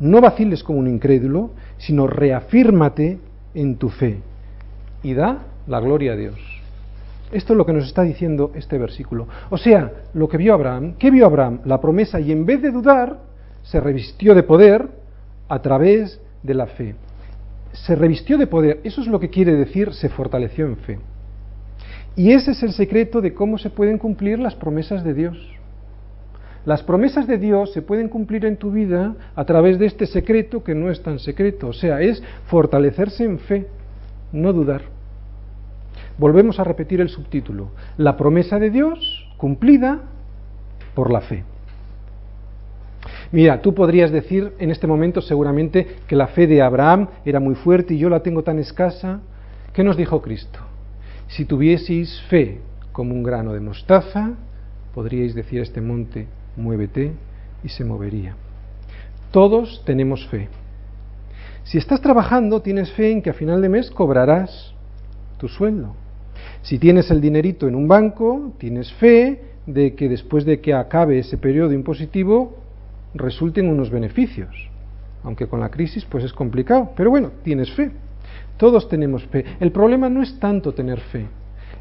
no 0.00 0.20
vaciles 0.20 0.62
como 0.62 0.78
un 0.78 0.88
incrédulo, 0.88 1.50
sino 1.78 2.06
reafírmate 2.06 3.18
en 3.54 3.76
tu 3.76 3.88
fe 3.88 4.18
y 5.02 5.14
da 5.14 5.38
la 5.66 5.80
gloria 5.80 6.12
a 6.12 6.16
Dios. 6.16 6.34
Esto 7.32 7.52
es 7.52 7.56
lo 7.56 7.66
que 7.66 7.72
nos 7.72 7.86
está 7.86 8.02
diciendo 8.02 8.52
este 8.54 8.78
versículo. 8.78 9.26
O 9.50 9.58
sea, 9.58 9.90
lo 10.14 10.28
que 10.28 10.36
vio 10.36 10.54
Abraham, 10.54 10.94
¿qué 10.98 11.10
vio 11.10 11.26
Abraham? 11.26 11.60
La 11.64 11.80
promesa 11.80 12.20
y 12.20 12.30
en 12.32 12.46
vez 12.46 12.62
de 12.62 12.70
dudar, 12.70 13.18
se 13.62 13.80
revistió 13.80 14.34
de 14.34 14.42
poder 14.42 14.88
a 15.48 15.60
través 15.60 16.20
de 16.42 16.54
la 16.54 16.66
fe. 16.66 16.94
Se 17.72 17.96
revistió 17.96 18.38
de 18.38 18.46
poder, 18.46 18.80
eso 18.84 19.00
es 19.00 19.08
lo 19.08 19.18
que 19.18 19.30
quiere 19.30 19.54
decir 19.54 19.92
se 19.94 20.08
fortaleció 20.08 20.66
en 20.66 20.76
fe. 20.76 20.98
Y 22.16 22.32
ese 22.32 22.52
es 22.52 22.62
el 22.62 22.72
secreto 22.72 23.20
de 23.20 23.34
cómo 23.34 23.58
se 23.58 23.70
pueden 23.70 23.98
cumplir 23.98 24.38
las 24.38 24.54
promesas 24.54 25.02
de 25.02 25.14
Dios. 25.14 25.36
Las 26.64 26.82
promesas 26.82 27.26
de 27.26 27.36
Dios 27.36 27.72
se 27.72 27.82
pueden 27.82 28.08
cumplir 28.08 28.46
en 28.46 28.56
tu 28.56 28.70
vida 28.70 29.14
a 29.34 29.44
través 29.44 29.78
de 29.78 29.86
este 29.86 30.06
secreto 30.06 30.64
que 30.64 30.74
no 30.74 30.90
es 30.90 31.02
tan 31.02 31.18
secreto, 31.18 31.68
o 31.68 31.72
sea, 31.72 32.00
es 32.00 32.22
fortalecerse 32.46 33.24
en 33.24 33.38
fe, 33.38 33.66
no 34.32 34.52
dudar. 34.52 34.82
Volvemos 36.16 36.58
a 36.58 36.64
repetir 36.64 37.00
el 37.00 37.10
subtítulo, 37.10 37.70
la 37.98 38.16
promesa 38.16 38.58
de 38.58 38.70
Dios 38.70 39.28
cumplida 39.36 40.02
por 40.94 41.12
la 41.12 41.20
fe. 41.20 41.44
Mira, 43.30 43.60
tú 43.60 43.74
podrías 43.74 44.10
decir 44.10 44.52
en 44.58 44.70
este 44.70 44.86
momento 44.86 45.20
seguramente 45.20 45.96
que 46.06 46.16
la 46.16 46.28
fe 46.28 46.46
de 46.46 46.62
Abraham 46.62 47.08
era 47.24 47.40
muy 47.40 47.56
fuerte 47.56 47.94
y 47.94 47.98
yo 47.98 48.08
la 48.08 48.20
tengo 48.20 48.42
tan 48.42 48.58
escasa. 48.58 49.20
¿Qué 49.72 49.82
nos 49.82 49.96
dijo 49.96 50.22
Cristo? 50.22 50.60
Si 51.26 51.44
tuvieseis 51.44 52.22
fe 52.28 52.60
como 52.92 53.12
un 53.12 53.22
grano 53.22 53.52
de 53.52 53.60
mostaza, 53.60 54.32
podríais 54.94 55.34
decir 55.34 55.58
a 55.58 55.64
este 55.64 55.80
monte, 55.80 56.28
muévete, 56.56 57.12
y 57.62 57.68
se 57.68 57.84
movería. 57.84 58.36
Todos 59.30 59.82
tenemos 59.84 60.26
fe. 60.28 60.48
Si 61.64 61.78
estás 61.78 62.00
trabajando, 62.00 62.60
tienes 62.60 62.92
fe 62.92 63.10
en 63.10 63.22
que 63.22 63.30
a 63.30 63.34
final 63.34 63.62
de 63.62 63.70
mes 63.70 63.90
cobrarás 63.90 64.74
tu 65.38 65.48
sueldo. 65.48 65.94
Si 66.62 66.78
tienes 66.78 67.10
el 67.10 67.20
dinerito 67.20 67.66
en 67.66 67.74
un 67.74 67.88
banco, 67.88 68.52
tienes 68.58 68.92
fe 68.94 69.42
de 69.66 69.94
que 69.94 70.08
después 70.08 70.44
de 70.44 70.60
que 70.60 70.74
acabe 70.74 71.18
ese 71.18 71.38
periodo 71.38 71.72
impositivo 71.72 72.58
resulten 73.14 73.68
unos 73.68 73.90
beneficios. 73.90 74.54
Aunque 75.22 75.46
con 75.46 75.60
la 75.60 75.70
crisis 75.70 76.04
pues 76.04 76.22
es 76.22 76.32
complicado, 76.34 76.92
pero 76.94 77.10
bueno, 77.10 77.32
tienes 77.42 77.72
fe. 77.72 77.90
Todos 78.58 78.88
tenemos 78.88 79.24
fe. 79.24 79.44
El 79.58 79.72
problema 79.72 80.08
no 80.10 80.22
es 80.22 80.38
tanto 80.38 80.74
tener 80.74 81.00
fe. 81.00 81.26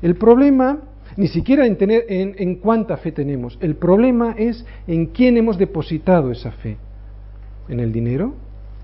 El 0.02 0.16
problema 0.16 0.80
ni 1.18 1.28
siquiera 1.28 1.66
en, 1.66 1.78
tener, 1.78 2.06
en, 2.10 2.56
cuánta 2.56 2.98
fe 2.98 3.12
tenemos. 3.12 3.58
El 3.62 3.76
problema 3.76 4.36
es 4.38 4.66
en 4.88 5.08
quién 5.08 5.38
hemos 5.38 5.58
depositado 5.58 6.32
esa 6.32 6.52
fe. 6.52 6.78
¿En 7.70 7.80
el 7.80 7.92
dinero? 7.92 8.34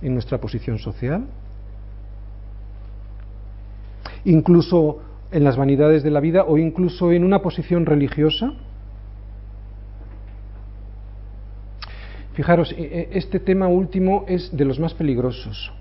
¿En 0.02 0.14
nuestra 0.14 0.40
posición 0.40 0.78
social? 0.78 1.26
Incluso 4.26 5.02
en 5.32 5.44
las 5.44 5.58
vanidades 5.58 6.04
de 6.04 6.12
la 6.12 6.20
vida 6.20 6.44
o 6.44 6.58
incluso 6.58 7.12
en 7.12 7.24
una 7.24 7.42
posición 7.42 7.86
religiosa. 7.86 8.54
Fijaros, 12.34 12.72
e, 12.72 12.82
e, 12.82 13.10
este 13.18 13.40
tema 13.40 13.68
último 13.68 14.26
es 14.28 14.56
de 14.56 14.66
los 14.66 14.80
más 14.80 14.94
peligrosos, 14.94 15.72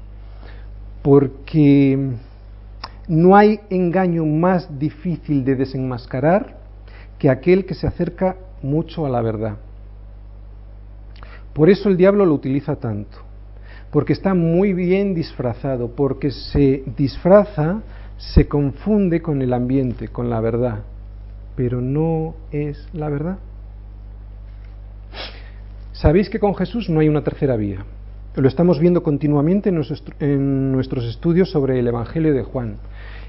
porque 1.03 2.17
no 3.09 3.35
hay 3.35 3.61
engaño 3.71 4.25
más 4.27 4.79
difícil 4.79 5.45
de 5.45 5.57
desenmascarar 5.57 6.59
que 7.19 7.31
aquel 7.31 7.65
que 7.65 7.75
se 7.75 7.87
acerca 7.87 8.37
mucho 8.63 9.07
a 9.07 9.09
la 9.09 9.23
verdad. 9.23 9.57
Por 11.55 11.71
eso 11.71 11.89
el 11.89 11.97
diablo 11.97 12.25
lo 12.25 12.35
utiliza 12.35 12.77
tanto, 12.77 13.19
porque 13.91 14.13
está 14.13 14.35
muy 14.35 14.75
bien 14.75 15.15
disfrazado, 15.15 15.91
porque 15.97 16.31
se 16.31 16.85
disfraza, 16.97 17.81
se 18.19 18.47
confunde 18.47 19.23
con 19.23 19.43
el 19.43 19.53
ambiente, 19.53 20.09
con 20.09 20.31
la 20.31 20.41
verdad, 20.41 20.81
pero 21.57 21.81
no 21.81 22.35
es 22.53 22.89
la 22.93 23.09
verdad. 23.09 23.39
Sabéis 25.93 26.31
que 26.31 26.39
con 26.39 26.55
Jesús 26.55 26.89
no 26.89 27.01
hay 27.01 27.09
una 27.09 27.25
tercera 27.25 27.57
vía. 27.57 27.85
Lo 28.37 28.47
estamos 28.47 28.79
viendo 28.79 29.03
continuamente 29.03 29.71
en 29.71 30.73
nuestros, 30.73 31.05
estudios 31.05 31.51
sobre 31.51 31.79
el 31.79 31.89
Evangelio 31.89 32.33
de 32.33 32.43
Juan. 32.43 32.77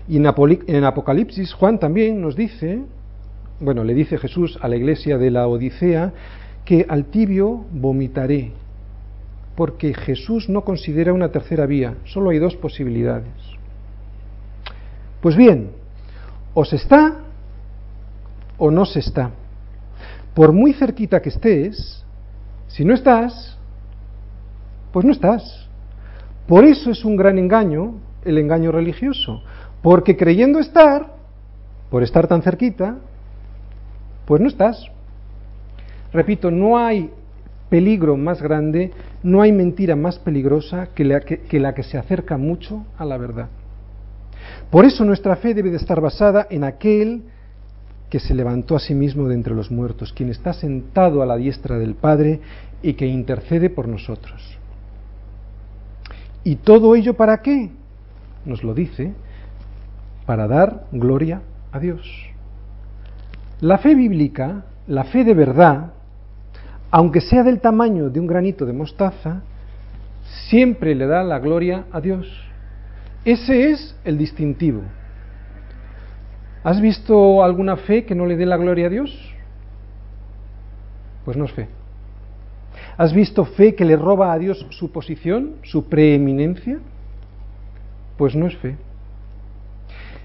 Y 0.07 0.17
en, 0.17 0.83
Apocalipsis 0.85 1.53
Juan 1.53 1.79
también 1.79 2.21
nos 2.21 2.35
dice, 2.35 2.81
bueno, 3.59 3.83
le 3.83 3.93
dice 3.93 4.17
Jesús 4.17 4.57
a 4.61 4.67
la 4.67 4.75
iglesia 4.75 5.17
de 5.17 5.31
la 5.31 5.47
Odisea, 5.47 6.13
que 6.65 6.85
al 6.87 7.05
tibio 7.05 7.65
vomitaré, 7.71 8.51
porque 9.55 9.93
Jesús 9.93 10.49
no 10.49 10.63
considera 10.63 11.13
una 11.13 11.29
tercera 11.29 11.65
vía, 11.65 11.95
solo 12.05 12.29
hay 12.29 12.37
dos 12.37 12.55
posibilidades. 12.55 13.33
Pues 15.21 15.35
bien, 15.35 15.71
o 16.53 16.65
se 16.65 16.75
está 16.75 17.17
o 18.57 18.69
no 18.69 18.85
se 18.85 18.99
está. 18.99 19.31
Por 20.33 20.51
muy 20.51 20.73
cerquita 20.73 21.21
que 21.21 21.29
estés, 21.29 22.03
si 22.67 22.85
no 22.85 22.93
estás, 22.93 23.58
pues 24.91 25.05
no 25.05 25.11
estás. 25.11 25.67
Por 26.47 26.65
eso 26.65 26.91
es 26.91 27.05
un 27.05 27.15
gran 27.15 27.37
engaño 27.37 27.95
el 28.25 28.37
engaño 28.37 28.71
religioso, 28.71 29.41
porque 29.81 30.17
creyendo 30.17 30.59
estar, 30.59 31.13
por 31.89 32.03
estar 32.03 32.27
tan 32.27 32.41
cerquita, 32.41 32.97
pues 34.25 34.41
no 34.41 34.47
estás. 34.47 34.85
Repito, 36.11 36.51
no 36.51 36.77
hay 36.77 37.11
peligro 37.69 38.17
más 38.17 38.41
grande, 38.41 38.91
no 39.23 39.41
hay 39.41 39.51
mentira 39.51 39.95
más 39.95 40.17
peligrosa 40.19 40.87
que 40.93 41.05
la 41.05 41.21
que, 41.21 41.41
que 41.41 41.59
la 41.59 41.73
que, 41.73 41.83
se 41.83 41.97
acerca 41.97 42.37
mucho 42.37 42.85
a 42.97 43.05
la 43.05 43.17
verdad. 43.17 43.49
Por 44.71 44.85
eso 44.85 45.05
nuestra 45.05 45.35
fe 45.35 45.53
debe 45.53 45.69
de 45.69 45.77
estar 45.77 46.01
basada 46.01 46.47
en 46.49 46.63
aquel 46.63 47.23
que 48.09 48.19
se 48.19 48.33
levantó 48.33 48.75
a 48.75 48.79
sí 48.79 48.95
mismo 48.95 49.27
de 49.27 49.35
entre 49.35 49.53
los 49.53 49.69
muertos, 49.69 50.13
quien 50.13 50.29
está 50.29 50.53
sentado 50.53 51.21
a 51.21 51.27
la 51.27 51.37
diestra 51.37 51.77
del 51.77 51.93
Padre 51.93 52.39
y 52.81 52.93
que 52.93 53.05
intercede 53.05 53.69
por 53.69 53.87
nosotros. 53.87 54.57
¿Y 56.49 56.55
todo 56.55 56.95
ello 56.95 57.13
para 57.13 57.43
qué? 57.43 57.69
Nos 58.43 58.63
lo 58.63 58.73
dice, 58.73 59.13
para 60.25 60.47
dar 60.47 60.85
gloria 60.91 61.43
a 61.71 61.79
Dios. 61.79 62.01
La 63.61 63.77
fe 63.77 63.93
bíblica, 63.93 64.63
la 64.87 65.03
fe 65.03 65.23
de 65.23 65.35
verdad, 65.35 65.91
aunque 66.89 67.21
sea 67.21 67.43
del 67.43 67.59
tamaño 67.59 68.09
de 68.09 68.19
un 68.19 68.25
granito 68.25 68.65
de 68.65 68.73
mostaza, 68.73 69.43
siempre 70.49 70.95
le 70.95 71.05
da 71.05 71.21
la 71.21 71.37
gloria 71.37 71.85
a 71.91 72.01
Dios. 72.01 72.25
Ese 73.25 73.69
es 73.69 73.95
el 74.03 74.17
distintivo. 74.17 74.81
¿Has 76.63 76.81
visto 76.81 77.43
alguna 77.43 77.77
fe 77.77 78.05
que 78.05 78.15
no 78.15 78.25
le 78.25 78.35
dé 78.35 78.47
la 78.47 78.57
gloria 78.57 78.87
a 78.87 78.89
Dios? 78.89 79.35
Pues 81.25 81.37
no 81.37 81.45
es 81.45 81.51
fe. 81.51 81.67
¿Has 82.99 83.13
visto 83.13 83.45
fe 83.45 83.75
que 83.75 83.85
le 83.85 83.95
roba 83.95 84.33
a 84.33 84.37
Dios 84.37 84.67
su 84.71 84.91
posición, 84.91 85.55
su 85.63 85.85
preeminencia? 85.85 86.79
Pues 88.17 88.35
no 88.35 88.45
es 88.45 88.57
fe. 88.57 88.75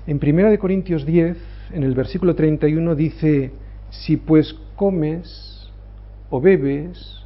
En 0.09 0.19
1 0.21 0.59
Corintios 0.59 1.07
10, 1.07 1.37
en 1.73 1.85
el 1.85 1.95
versículo 1.95 2.35
31 2.35 2.97
dice, 2.97 3.53
si 3.91 4.17
pues 4.17 4.59
comes 4.75 5.71
o 6.31 6.41
bebes 6.41 7.25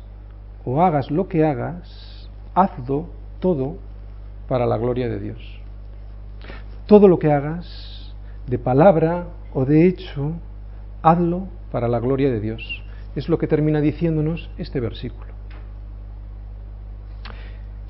o 0.66 0.82
hagas 0.82 1.10
lo 1.10 1.28
que 1.28 1.46
hagas, 1.46 2.28
hazlo 2.54 3.06
todo 3.40 3.78
para 4.48 4.66
la 4.66 4.76
gloria 4.76 5.08
de 5.08 5.18
Dios. 5.18 5.60
Todo 6.84 7.08
lo 7.08 7.18
que 7.18 7.32
hagas, 7.32 8.14
de 8.46 8.58
palabra 8.58 9.28
o 9.54 9.64
de 9.64 9.86
hecho, 9.86 10.34
hazlo 11.00 11.48
para 11.72 11.88
la 11.88 12.00
gloria 12.00 12.30
de 12.30 12.40
Dios. 12.40 12.82
Es 13.16 13.30
lo 13.30 13.38
que 13.38 13.46
termina 13.46 13.80
diciéndonos 13.80 14.50
este 14.58 14.78
versículo. 14.78 15.37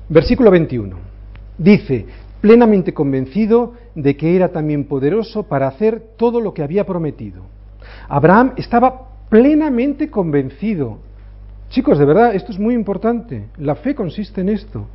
Versículo 0.09 0.49
21. 0.49 0.97
Dice, 1.57 2.07
plenamente 2.41 2.93
convencido 2.93 3.73
de 3.93 4.17
que 4.17 4.35
era 4.35 4.49
también 4.49 4.85
poderoso 4.85 5.43
para 5.43 5.67
hacer 5.67 6.01
todo 6.17 6.41
lo 6.41 6.53
que 6.53 6.63
había 6.63 6.85
prometido. 6.85 7.43
Abraham 8.07 8.53
estaba 8.57 9.07
plenamente 9.29 10.09
convencido. 10.09 10.97
Chicos, 11.69 11.99
de 11.99 12.05
verdad, 12.05 12.33
esto 12.33 12.51
es 12.51 12.57
muy 12.57 12.73
importante. 12.73 13.49
La 13.57 13.75
fe 13.75 13.93
consiste 13.93 14.41
en 14.41 14.49
esto. 14.49 14.87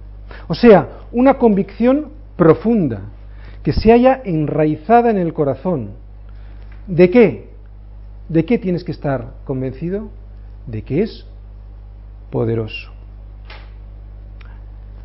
O 0.48 0.54
sea, 0.54 0.88
una 1.12 1.34
convicción 1.34 2.08
profunda, 2.36 3.02
que 3.62 3.72
se 3.72 3.92
haya 3.92 4.20
enraizada 4.24 5.10
en 5.10 5.18
el 5.18 5.32
corazón. 5.32 5.90
¿De 6.88 7.08
qué? 7.08 7.50
¿De 8.28 8.44
qué 8.44 8.58
tienes 8.58 8.82
que 8.82 8.92
estar 8.92 9.34
convencido? 9.44 10.08
De 10.66 10.82
que 10.82 11.02
es 11.02 11.24
poderoso. 12.30 12.93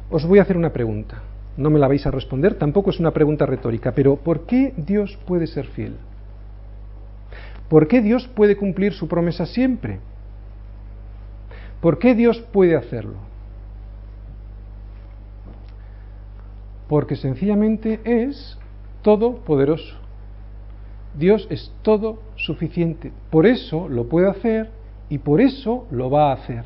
Os 0.10 0.26
voy 0.26 0.39
a 0.39 0.43
hacer 0.43 0.58
una 0.58 0.74
pregunta. 0.74 1.22
No 1.58 1.69
me 1.69 1.80
la 1.80 1.88
vais 1.88 2.06
a 2.06 2.12
responder, 2.12 2.56
tampoco 2.56 2.89
es 2.89 3.00
una 3.00 3.12
pregunta 3.12 3.45
retórica, 3.45 3.93
pero 3.93 4.15
¿por 4.15 4.45
qué 4.45 4.74
Dios 4.78 5.17
puede 5.26 5.48
ser 5.48 5.65
fiel? 5.67 5.95
¿Por 7.67 7.88
qué 7.88 8.02
Dios 8.02 8.28
puede 8.28 8.56
cumplir 8.56 8.93
su 8.93 9.08
promesa 9.08 9.45
siempre? 9.45 10.00
¿Por 11.82 12.00
qué 12.00 12.15
Dios 12.15 12.39
puede 12.52 12.76
hacerlo? 12.76 13.30
porque 16.89 17.15
sencillamente 17.15 18.02
es 18.04 18.58
todopoderoso. 19.04 19.95
Dios 21.17 21.48
es 21.52 21.72
todo 21.84 22.19
suficiente. 22.36 23.13
Por 23.30 23.45
eso 23.45 23.88
lo 23.88 24.10
puede 24.10 24.28
hacer 24.28 24.72
y 25.08 25.19
por 25.19 25.39
eso 25.39 25.86
lo 25.91 26.10
va 26.10 26.32
a 26.32 26.34
hacer. 26.34 26.65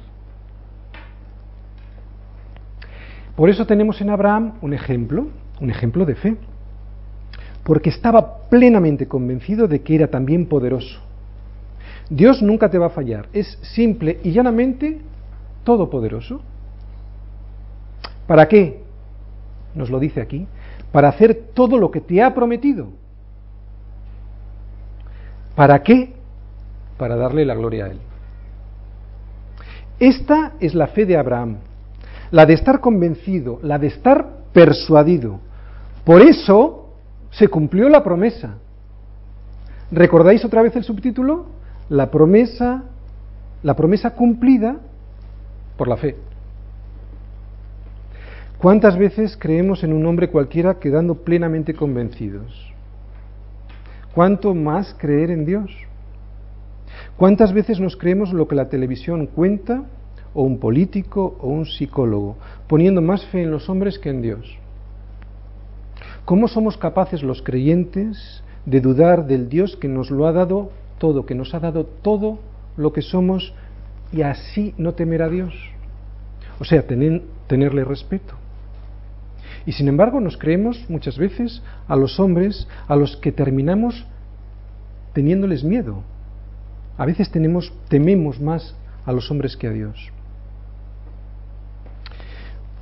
Por 3.36 3.50
eso 3.50 3.66
tenemos 3.66 4.00
en 4.02 4.10
Abraham 4.10 4.54
un 4.62 4.74
ejemplo, 4.74 5.28
un 5.60 5.70
ejemplo 5.70 6.06
de 6.06 6.16
fe. 6.16 6.38
Porque 7.64 7.90
estaba 7.90 8.50
plenamente 8.50 9.08
convencido 9.08 9.68
de 9.68 9.82
que 9.82 9.96
era 9.96 10.08
también 10.08 10.48
poderoso. 10.48 11.00
Dios 12.10 12.42
nunca 12.42 12.70
te 12.70 12.78
va 12.78 12.88
a 12.88 12.90
fallar. 12.90 13.28
Es 13.34 13.58
simple 13.62 14.20
y 14.24 14.32
llanamente 14.32 15.00
todopoderoso. 15.64 16.42
¿Para 18.28 18.48
qué? 18.48 18.84
nos 19.76 19.90
lo 19.90 20.00
dice 20.00 20.22
aquí, 20.22 20.48
para 20.92 21.10
hacer 21.10 21.50
todo 21.54 21.78
lo 21.78 21.92
que 21.92 22.02
te 22.02 22.22
ha 22.22 22.34
prometido. 22.34 22.90
¿Para 25.56 25.82
qué? 25.84 26.14
Para 26.98 27.16
darle 27.16 27.46
la 27.46 27.56
gloria 27.56 27.86
a 27.86 27.88
Él. 27.90 28.00
Esta 30.00 30.54
es 30.60 30.74
la 30.74 30.88
fe 30.88 31.06
de 31.06 31.18
Abraham, 31.18 31.58
la 32.34 32.48
de 32.48 32.56
estar 32.56 32.82
convencido, 32.82 33.60
la 33.62 33.78
de 33.78 33.86
estar 33.86 34.40
persuadido. 34.54 35.40
Por 36.04 36.20
eso 36.24 36.90
se 37.30 37.48
cumplió 37.48 37.90
la 37.90 38.04
promesa. 38.04 38.56
¿Recordáis 39.92 40.44
otra 40.44 40.64
vez 40.64 40.76
el 40.76 40.84
subtítulo? 40.84 41.46
La 41.90 42.10
promesa 42.10 42.86
la 43.62 43.76
promesa 43.76 44.16
cumplida 44.16 44.78
por 45.78 45.88
la 45.88 45.96
fe. 45.96 46.16
¿Cuántas 48.58 48.98
veces 48.98 49.38
creemos 49.40 49.84
en 49.84 49.94
un 49.94 50.04
hombre 50.08 50.32
cualquiera 50.32 50.80
quedando 50.80 51.14
plenamente 51.14 51.76
convencidos? 51.76 52.74
¿Cuánto 54.16 54.56
más 54.56 54.96
creer 54.98 55.30
en 55.30 55.46
Dios? 55.46 55.72
¿Cuántas 57.16 57.54
veces 57.54 57.80
nos 57.80 57.96
creemos 57.96 58.34
lo 58.34 58.48
que 58.48 58.56
la 58.56 58.70
televisión 58.70 59.28
cuenta, 59.28 59.84
o 60.34 60.44
un 60.44 60.60
político, 60.60 61.38
o 61.40 61.50
un 61.50 61.66
psicólogo, 61.66 62.38
poniendo 62.68 63.02
más 63.02 63.26
fe 63.28 63.44
en 63.44 63.52
los 63.52 63.70
hombres 63.70 64.00
que 64.00 64.10
en 64.10 64.22
Dios? 64.22 64.58
¿Cómo 66.26 66.48
somos 66.48 66.78
capaces 66.78 67.22
los 67.22 67.42
creyentes 67.42 68.44
de 68.66 68.80
dudar 68.80 69.28
del 69.28 69.50
Dios 69.50 69.76
que 69.76 69.88
nos 69.88 70.10
lo 70.10 70.26
ha 70.26 70.32
dado 70.32 70.72
todo, 70.98 71.26
que 71.26 71.36
nos 71.36 71.54
ha 71.54 71.60
dado 71.60 71.86
todo 71.86 72.40
lo 72.78 72.94
que 72.94 73.02
somos 73.02 73.54
y 74.12 74.22
así 74.22 74.74
no 74.78 74.94
temer 74.94 75.22
a 75.22 75.30
Dios? 75.30 75.54
O 76.60 76.66
sea, 76.66 76.86
tenerle 77.48 77.84
respeto. 77.84 78.36
Y 79.66 79.74
sin 79.74 79.88
embargo 79.88 80.20
nos 80.20 80.38
creemos 80.38 80.86
muchas 80.90 81.18
veces 81.18 81.62
a 81.88 81.96
los 81.96 82.20
hombres 82.20 82.68
a 82.88 82.96
los 82.96 83.18
que 83.18 83.32
terminamos 83.32 84.06
teniéndoles 85.14 85.64
miedo. 85.64 86.04
A 86.98 87.06
veces 87.06 87.32
tenemos, 87.32 87.74
tememos 87.88 88.40
más 88.40 88.76
a 89.06 89.12
los 89.12 89.30
hombres 89.32 89.58
que 89.58 89.68
a 89.68 89.72
Dios. 89.72 90.12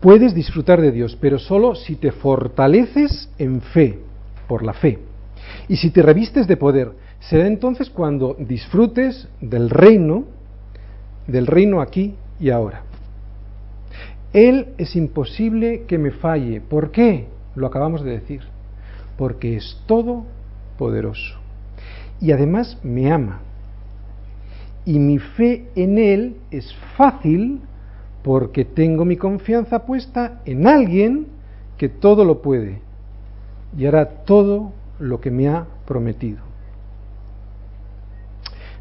Puedes 0.01 0.33
disfrutar 0.33 0.81
de 0.81 0.91
Dios, 0.91 1.15
pero 1.21 1.37
solo 1.37 1.75
si 1.75 1.95
te 1.95 2.11
fortaleces 2.11 3.29
en 3.37 3.61
fe, 3.61 3.99
por 4.47 4.63
la 4.63 4.73
fe. 4.73 4.97
Y 5.67 5.77
si 5.77 5.91
te 5.91 6.01
revistes 6.01 6.47
de 6.47 6.57
poder, 6.57 6.91
será 7.19 7.45
entonces 7.45 7.89
cuando 7.91 8.35
disfrutes 8.39 9.27
del 9.41 9.69
reino, 9.69 10.25
del 11.27 11.45
reino 11.45 11.81
aquí 11.81 12.15
y 12.39 12.49
ahora. 12.49 12.81
Él 14.33 14.69
es 14.79 14.95
imposible 14.95 15.83
que 15.87 15.99
me 15.99 16.09
falle. 16.09 16.61
¿Por 16.61 16.89
qué? 16.89 17.27
Lo 17.55 17.67
acabamos 17.67 18.03
de 18.03 18.11
decir. 18.11 18.41
Porque 19.17 19.55
es 19.55 19.79
todo 19.85 20.25
poderoso. 20.79 21.37
Y 22.19 22.31
además 22.31 22.79
me 22.81 23.11
ama. 23.11 23.41
Y 24.83 24.97
mi 24.97 25.19
fe 25.19 25.67
en 25.75 25.99
Él 25.99 26.37
es 26.49 26.73
fácil 26.97 27.61
porque 28.23 28.65
tengo 28.65 29.05
mi 29.05 29.17
confianza 29.17 29.85
puesta 29.85 30.41
en 30.45 30.67
alguien 30.67 31.27
que 31.77 31.89
todo 31.89 32.23
lo 32.23 32.41
puede 32.41 32.81
y 33.77 33.85
hará 33.85 34.05
todo 34.25 34.71
lo 34.99 35.19
que 35.19 35.31
me 35.31 35.47
ha 35.49 35.65
prometido. 35.85 36.39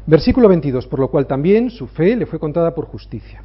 Versículo 0.05 0.49
22, 0.49 0.87
por 0.87 0.99
lo 0.99 1.09
cual 1.09 1.27
también 1.27 1.69
su 1.69 1.87
fe 1.87 2.15
le 2.15 2.25
fue 2.25 2.39
contada 2.39 2.73
por 2.73 2.85
justicia. 2.85 3.41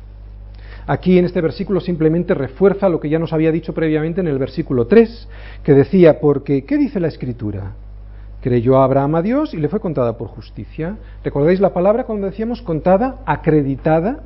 Aquí 0.86 1.18
en 1.18 1.24
este 1.24 1.40
versículo 1.40 1.80
simplemente 1.80 2.32
refuerza 2.34 2.88
lo 2.88 3.00
que 3.00 3.08
ya 3.08 3.18
nos 3.18 3.32
había 3.32 3.50
dicho 3.50 3.74
previamente 3.74 4.20
en 4.20 4.28
el 4.28 4.38
versículo 4.38 4.86
3, 4.86 5.28
que 5.64 5.74
decía, 5.74 6.20
porque, 6.20 6.64
¿qué 6.64 6.78
dice 6.78 7.00
la 7.00 7.08
escritura? 7.08 7.72
Creyó 8.40 8.78
Abraham 8.78 9.16
a 9.16 9.22
Dios 9.22 9.52
y 9.52 9.56
le 9.56 9.68
fue 9.68 9.80
contada 9.80 10.16
por 10.16 10.28
justicia. 10.28 10.96
¿Recordáis 11.24 11.60
la 11.60 11.74
palabra 11.74 12.04
cuando 12.04 12.26
decíamos 12.26 12.62
contada, 12.62 13.18
acreditada? 13.26 14.22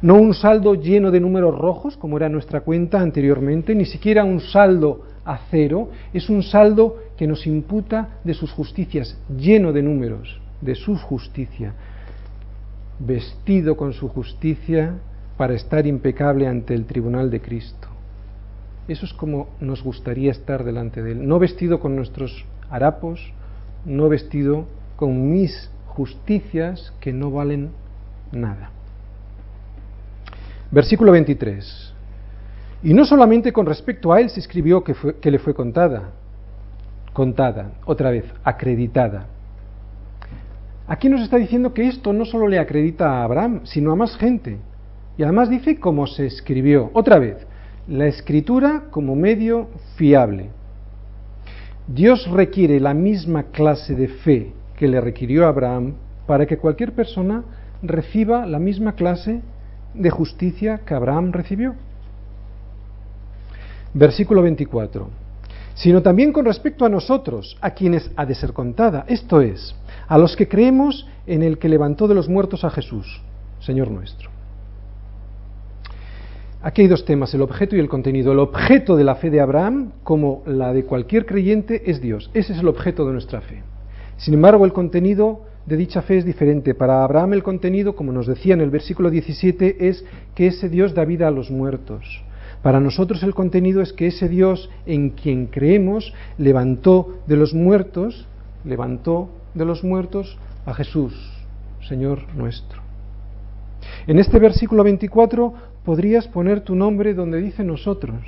No 0.00 0.14
un 0.14 0.32
saldo 0.32 0.74
lleno 0.74 1.10
de 1.10 1.18
números 1.18 1.58
rojos, 1.58 1.96
como 1.96 2.16
era 2.16 2.28
nuestra 2.28 2.60
cuenta 2.60 3.00
anteriormente, 3.00 3.74
ni 3.74 3.84
siquiera 3.84 4.22
un 4.22 4.40
saldo 4.40 5.02
a 5.24 5.38
cero, 5.50 5.90
es 6.12 6.30
un 6.30 6.42
saldo 6.42 6.96
que 7.16 7.26
nos 7.26 7.46
imputa 7.46 8.20
de 8.22 8.34
sus 8.34 8.52
justicias, 8.52 9.18
lleno 9.36 9.72
de 9.72 9.82
números, 9.82 10.40
de 10.60 10.76
su 10.76 10.96
justicia, 10.96 11.74
vestido 13.00 13.76
con 13.76 13.92
su 13.92 14.08
justicia 14.08 14.94
para 15.36 15.54
estar 15.54 15.86
impecable 15.86 16.46
ante 16.46 16.74
el 16.74 16.84
tribunal 16.84 17.30
de 17.30 17.40
Cristo. 17.40 17.88
Eso 18.86 19.04
es 19.04 19.12
como 19.12 19.48
nos 19.60 19.82
gustaría 19.82 20.30
estar 20.30 20.64
delante 20.64 21.02
de 21.02 21.12
Él, 21.12 21.26
no 21.26 21.40
vestido 21.40 21.80
con 21.80 21.96
nuestros 21.96 22.44
harapos, 22.70 23.32
no 23.84 24.08
vestido 24.08 24.66
con 24.96 25.30
mis 25.30 25.70
justicias 25.86 26.94
que 27.00 27.12
no 27.12 27.30
valen 27.32 27.70
nada. 28.32 28.77
Versículo 30.70 31.12
23. 31.12 31.94
Y 32.82 32.94
no 32.94 33.04
solamente 33.04 33.52
con 33.52 33.66
respecto 33.66 34.12
a 34.12 34.20
él 34.20 34.30
se 34.30 34.40
escribió 34.40 34.84
que, 34.84 34.94
que 35.20 35.30
le 35.30 35.38
fue 35.38 35.54
contada, 35.54 36.10
contada, 37.12 37.72
otra 37.84 38.10
vez, 38.10 38.24
acreditada. 38.44 39.26
Aquí 40.86 41.08
nos 41.08 41.22
está 41.22 41.36
diciendo 41.36 41.74
que 41.74 41.86
esto 41.86 42.12
no 42.12 42.24
solo 42.24 42.48
le 42.48 42.58
acredita 42.58 43.10
a 43.10 43.24
Abraham, 43.24 43.60
sino 43.64 43.92
a 43.92 43.96
más 43.96 44.16
gente. 44.16 44.58
Y 45.16 45.22
además 45.22 45.50
dice 45.50 45.80
cómo 45.80 46.06
se 46.06 46.26
escribió. 46.26 46.90
Otra 46.94 47.18
vez, 47.18 47.36
la 47.88 48.06
escritura 48.06 48.84
como 48.90 49.16
medio 49.16 49.68
fiable. 49.96 50.50
Dios 51.86 52.30
requiere 52.30 52.80
la 52.80 52.94
misma 52.94 53.44
clase 53.44 53.94
de 53.94 54.08
fe 54.08 54.52
que 54.76 54.86
le 54.86 55.00
requirió 55.00 55.46
a 55.46 55.48
Abraham 55.48 55.94
para 56.26 56.46
que 56.46 56.58
cualquier 56.58 56.92
persona 56.92 57.44
reciba 57.82 58.46
la 58.46 58.58
misma 58.58 58.92
clase 58.92 59.40
de 59.98 60.10
justicia 60.10 60.80
que 60.86 60.94
Abraham 60.94 61.32
recibió. 61.32 61.74
Versículo 63.94 64.42
24. 64.42 65.08
Sino 65.74 66.02
también 66.02 66.32
con 66.32 66.44
respecto 66.44 66.84
a 66.84 66.88
nosotros, 66.88 67.56
a 67.60 67.70
quienes 67.70 68.10
ha 68.16 68.26
de 68.26 68.34
ser 68.34 68.52
contada, 68.52 69.04
esto 69.06 69.40
es, 69.40 69.74
a 70.08 70.18
los 70.18 70.34
que 70.34 70.48
creemos 70.48 71.06
en 71.26 71.42
el 71.42 71.58
que 71.58 71.68
levantó 71.68 72.08
de 72.08 72.14
los 72.14 72.28
muertos 72.28 72.64
a 72.64 72.70
Jesús, 72.70 73.20
Señor 73.60 73.90
nuestro. 73.90 74.30
Aquí 76.60 76.82
hay 76.82 76.88
dos 76.88 77.04
temas, 77.04 77.32
el 77.34 77.42
objeto 77.42 77.76
y 77.76 77.78
el 77.78 77.88
contenido. 77.88 78.32
El 78.32 78.40
objeto 78.40 78.96
de 78.96 79.04
la 79.04 79.14
fe 79.14 79.30
de 79.30 79.40
Abraham, 79.40 79.92
como 80.02 80.42
la 80.44 80.72
de 80.72 80.84
cualquier 80.84 81.24
creyente, 81.24 81.88
es 81.88 82.00
Dios. 82.00 82.30
Ese 82.34 82.52
es 82.52 82.58
el 82.58 82.68
objeto 82.68 83.06
de 83.06 83.12
nuestra 83.12 83.40
fe. 83.40 83.62
Sin 84.16 84.34
embargo, 84.34 84.64
el 84.64 84.72
contenido 84.72 85.42
de 85.68 85.76
dicha 85.76 86.00
fe 86.00 86.16
es 86.16 86.24
diferente. 86.24 86.74
Para 86.74 87.04
Abraham 87.04 87.34
el 87.34 87.42
contenido, 87.42 87.94
como 87.94 88.10
nos 88.10 88.26
decía 88.26 88.54
en 88.54 88.62
el 88.62 88.70
versículo 88.70 89.10
17, 89.10 89.88
es 89.88 90.02
que 90.34 90.46
ese 90.46 90.70
Dios 90.70 90.94
da 90.94 91.04
vida 91.04 91.28
a 91.28 91.30
los 91.30 91.50
muertos. 91.50 92.22
Para 92.62 92.80
nosotros 92.80 93.22
el 93.22 93.34
contenido 93.34 93.82
es 93.82 93.92
que 93.92 94.06
ese 94.06 94.30
Dios 94.30 94.70
en 94.86 95.10
quien 95.10 95.46
creemos 95.46 96.14
levantó 96.38 97.18
de 97.26 97.36
los 97.36 97.52
muertos, 97.52 98.26
levantó 98.64 99.28
de 99.52 99.66
los 99.66 99.84
muertos 99.84 100.38
a 100.64 100.72
Jesús, 100.72 101.14
Señor 101.86 102.20
nuestro. 102.34 102.80
En 104.06 104.18
este 104.18 104.38
versículo 104.38 104.82
24 104.84 105.52
podrías 105.84 106.26
poner 106.28 106.62
tu 106.62 106.74
nombre 106.74 107.12
donde 107.12 107.42
dice 107.42 107.62
nosotros. 107.62 108.24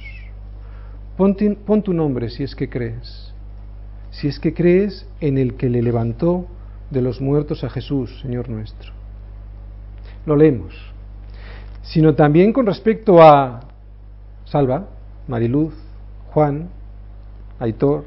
Pon, 1.16 1.34
pon, 1.64 1.82
tu 1.82 1.94
nombre 1.94 2.28
si 2.28 2.42
es 2.42 2.54
que 2.54 2.68
crees. 2.68 3.32
Si 4.10 4.28
es 4.28 4.38
que 4.38 4.52
crees 4.52 5.06
en 5.22 5.38
el 5.38 5.54
que 5.54 5.70
le 5.70 5.80
levantó 5.80 6.46
de 6.90 7.00
los 7.00 7.20
muertos 7.20 7.64
a 7.64 7.70
Jesús, 7.70 8.20
Señor 8.20 8.48
nuestro. 8.48 8.92
Lo 10.26 10.36
leemos. 10.36 10.74
Sino 11.82 12.14
también 12.14 12.52
con 12.52 12.66
respecto 12.66 13.22
a 13.22 13.60
Salva, 14.44 14.88
Mariluz, 15.28 15.74
Juan, 16.32 16.68
Aitor, 17.58 18.04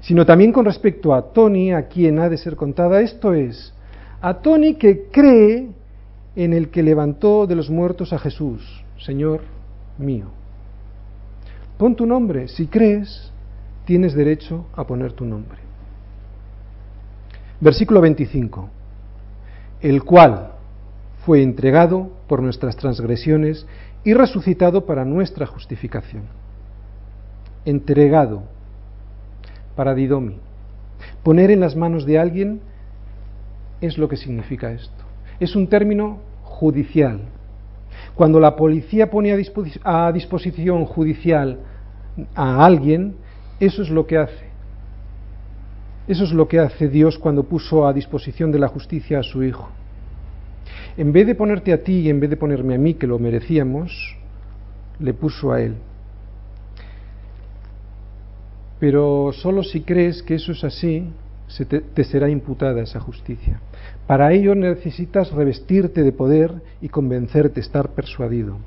sino 0.00 0.26
también 0.26 0.52
con 0.52 0.64
respecto 0.64 1.14
a 1.14 1.32
Tony, 1.32 1.72
a 1.72 1.88
quien 1.88 2.18
ha 2.18 2.28
de 2.28 2.36
ser 2.36 2.56
contada, 2.56 3.00
esto 3.00 3.32
es, 3.32 3.72
a 4.20 4.34
Tony 4.34 4.74
que 4.74 5.08
cree 5.10 5.68
en 6.34 6.52
el 6.52 6.68
que 6.68 6.82
levantó 6.82 7.46
de 7.46 7.56
los 7.56 7.70
muertos 7.70 8.12
a 8.12 8.18
Jesús, 8.18 8.84
Señor 8.98 9.40
mío. 9.98 10.26
Pon 11.78 11.96
tu 11.96 12.06
nombre, 12.06 12.48
si 12.48 12.66
crees, 12.66 13.32
tienes 13.84 14.14
derecho 14.14 14.66
a 14.74 14.86
poner 14.86 15.12
tu 15.12 15.24
nombre. 15.24 15.65
Versículo 17.60 18.00
25. 18.00 18.68
El 19.80 20.04
cual 20.04 20.52
fue 21.24 21.42
entregado 21.42 22.10
por 22.28 22.42
nuestras 22.42 22.76
transgresiones 22.76 23.66
y 24.04 24.14
resucitado 24.14 24.86
para 24.86 25.04
nuestra 25.04 25.46
justificación. 25.46 26.24
Entregado 27.64 28.44
para 29.74 29.94
Didomi. 29.94 30.38
Poner 31.22 31.50
en 31.50 31.60
las 31.60 31.76
manos 31.76 32.06
de 32.06 32.18
alguien 32.18 32.60
es 33.80 33.98
lo 33.98 34.08
que 34.08 34.16
significa 34.16 34.72
esto. 34.72 35.04
Es 35.40 35.56
un 35.56 35.66
término 35.66 36.18
judicial, 36.44 37.20
cuando 38.14 38.40
la 38.40 38.56
policía 38.56 39.10
pone 39.10 39.32
a, 39.84 40.12
disposición 40.12 40.84
judicial 40.86 41.58
a 42.34 42.64
alguien, 42.64 43.16
eso 43.60 43.82
es 43.82 43.90
lo 43.90 44.06
que 44.06 44.16
hace. 44.16 44.45
Eso 46.08 46.24
es 46.24 46.32
lo 46.32 46.46
que 46.46 46.60
hace 46.60 46.88
Dios 46.88 47.18
cuando 47.18 47.44
puso 47.44 47.86
a 47.86 47.92
disposición 47.92 48.52
de 48.52 48.58
la 48.58 48.68
justicia 48.68 49.18
a 49.18 49.22
su 49.22 49.42
Hijo. 49.42 49.68
En 50.96 51.12
vez 51.12 51.26
de 51.26 51.34
ponerte 51.34 51.72
a 51.72 51.82
ti 51.82 52.00
y 52.00 52.08
en 52.08 52.20
vez 52.20 52.30
de 52.30 52.36
ponerme 52.36 52.74
a 52.74 52.78
mí, 52.78 52.94
que 52.94 53.06
lo 53.06 53.18
merecíamos, 53.18 54.16
le 54.98 55.12
puso 55.12 55.52
a 55.52 55.60
Él. 55.60 55.74
Pero 58.78 59.30
solo 59.32 59.62
si 59.62 59.82
crees 59.82 60.22
que 60.22 60.36
eso 60.36 60.52
es 60.52 60.62
así, 60.62 61.10
se 61.48 61.64
te, 61.64 61.80
te, 61.80 62.04
será 62.04 62.28
imputada 62.28 62.82
esa 62.82 63.00
justicia. 63.00 63.60
Para 64.06 64.32
ello 64.32 64.54
necesitas 64.54 65.32
revestirte 65.32 66.02
de 66.02 66.12
poder 66.12 66.52
y 66.80 66.88
convencerte, 66.88 67.60
estar 67.60 67.90
persuadido. 67.90 68.58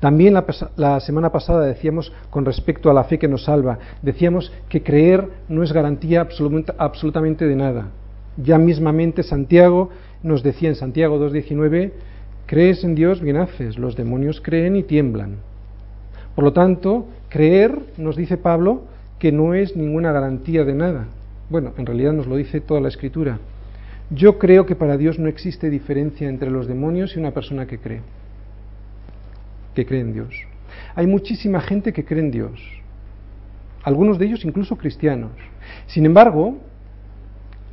También 0.00 0.38
la, 0.76 1.00
semana 1.00 1.32
pasada 1.32 1.66
decíamos 1.66 2.12
con 2.30 2.44
respecto 2.44 2.88
a 2.88 2.94
la 2.94 3.04
fe 3.04 3.18
que 3.18 3.26
nos 3.26 3.44
salva, 3.44 3.78
decíamos 4.00 4.52
que 4.68 4.82
creer 4.82 5.28
no 5.48 5.64
es 5.64 5.72
garantía 5.72 6.20
absolut 6.20 6.70
absolutamente 6.78 7.46
de 7.46 7.56
nada. 7.56 7.88
Ya 8.36 8.58
mismamente 8.58 9.24
Santiago 9.24 9.90
nos 10.22 10.44
decía 10.44 10.68
en 10.68 10.76
Santiago 10.76 11.18
2.19, 11.18 11.90
crees 12.46 12.84
en 12.84 12.94
Dios, 12.94 13.20
bien 13.20 13.38
haces, 13.38 13.76
los 13.76 13.96
demonios 13.96 14.40
creen 14.40 14.76
y 14.76 14.84
tiemblan. 14.84 15.38
Por 16.36 16.44
lo 16.44 16.52
tanto, 16.52 17.06
creer, 17.28 17.76
nos 17.96 18.16
dice 18.16 18.36
Pablo, 18.36 18.82
que 19.18 19.32
no 19.32 19.54
es 19.54 19.74
ninguna 19.74 20.12
garantía 20.12 20.64
de 20.64 20.74
nada. 20.74 21.06
Bueno, 21.50 21.72
en 21.76 21.86
realidad 21.86 22.12
nos 22.12 22.28
lo 22.28 22.36
dice 22.36 22.60
toda 22.60 22.80
la 22.80 22.88
escritura. 22.88 23.40
Yo 24.10 24.38
creo 24.38 24.64
que 24.64 24.76
para 24.76 24.96
Dios 24.96 25.18
no 25.18 25.28
existe 25.28 25.70
diferencia 25.70 26.28
entre 26.28 26.52
los 26.52 26.68
demonios 26.68 27.16
y 27.16 27.18
una 27.18 27.32
persona 27.32 27.66
que 27.66 27.78
cree 27.78 28.00
que 29.78 29.86
cree 29.86 30.00
en 30.00 30.12
Dios. 30.12 30.34
Hay 30.96 31.06
muchísima 31.06 31.60
gente 31.60 31.92
que 31.92 32.04
cree 32.04 32.20
en 32.20 32.32
Dios, 32.32 32.60
algunos 33.84 34.18
de 34.18 34.26
ellos 34.26 34.44
incluso 34.44 34.76
cristianos. 34.76 35.30
Sin 35.86 36.04
embargo, 36.04 36.58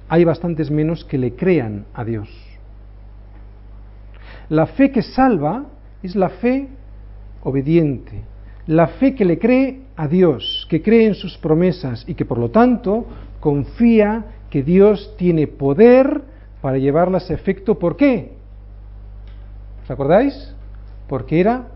hay 0.08 0.24
bastantes 0.24 0.70
menos 0.70 1.04
que 1.04 1.18
le 1.18 1.34
crean 1.34 1.86
a 1.96 2.06
Dios. 2.06 2.30
La 4.50 4.68
fe 4.68 4.92
que 4.92 5.02
salva 5.02 5.66
es 6.04 6.16
la 6.16 6.30
fe 6.30 6.68
obediente, 7.42 8.22
la 8.68 8.86
fe 8.86 9.16
que 9.16 9.26
le 9.26 9.40
cree 9.40 9.82
a 9.96 10.08
Dios, 10.08 10.68
que 10.70 10.84
cree 10.84 11.08
en 11.08 11.16
sus 11.16 11.40
promesas 11.40 12.08
y 12.08 12.14
que 12.14 12.26
por 12.26 12.38
lo 12.38 12.52
tanto 12.52 13.08
confía 13.40 14.26
que 14.52 14.62
Dios 14.62 15.16
tiene 15.18 15.48
poder 15.48 16.22
para 16.62 16.78
llevarlas 16.78 17.32
a 17.32 17.34
efecto. 17.34 17.80
¿Por 17.80 17.98
qué? 17.98 18.34
¿Os 19.84 19.90
acordáis? 19.90 20.54
Porque 21.08 21.40
era 21.40 21.70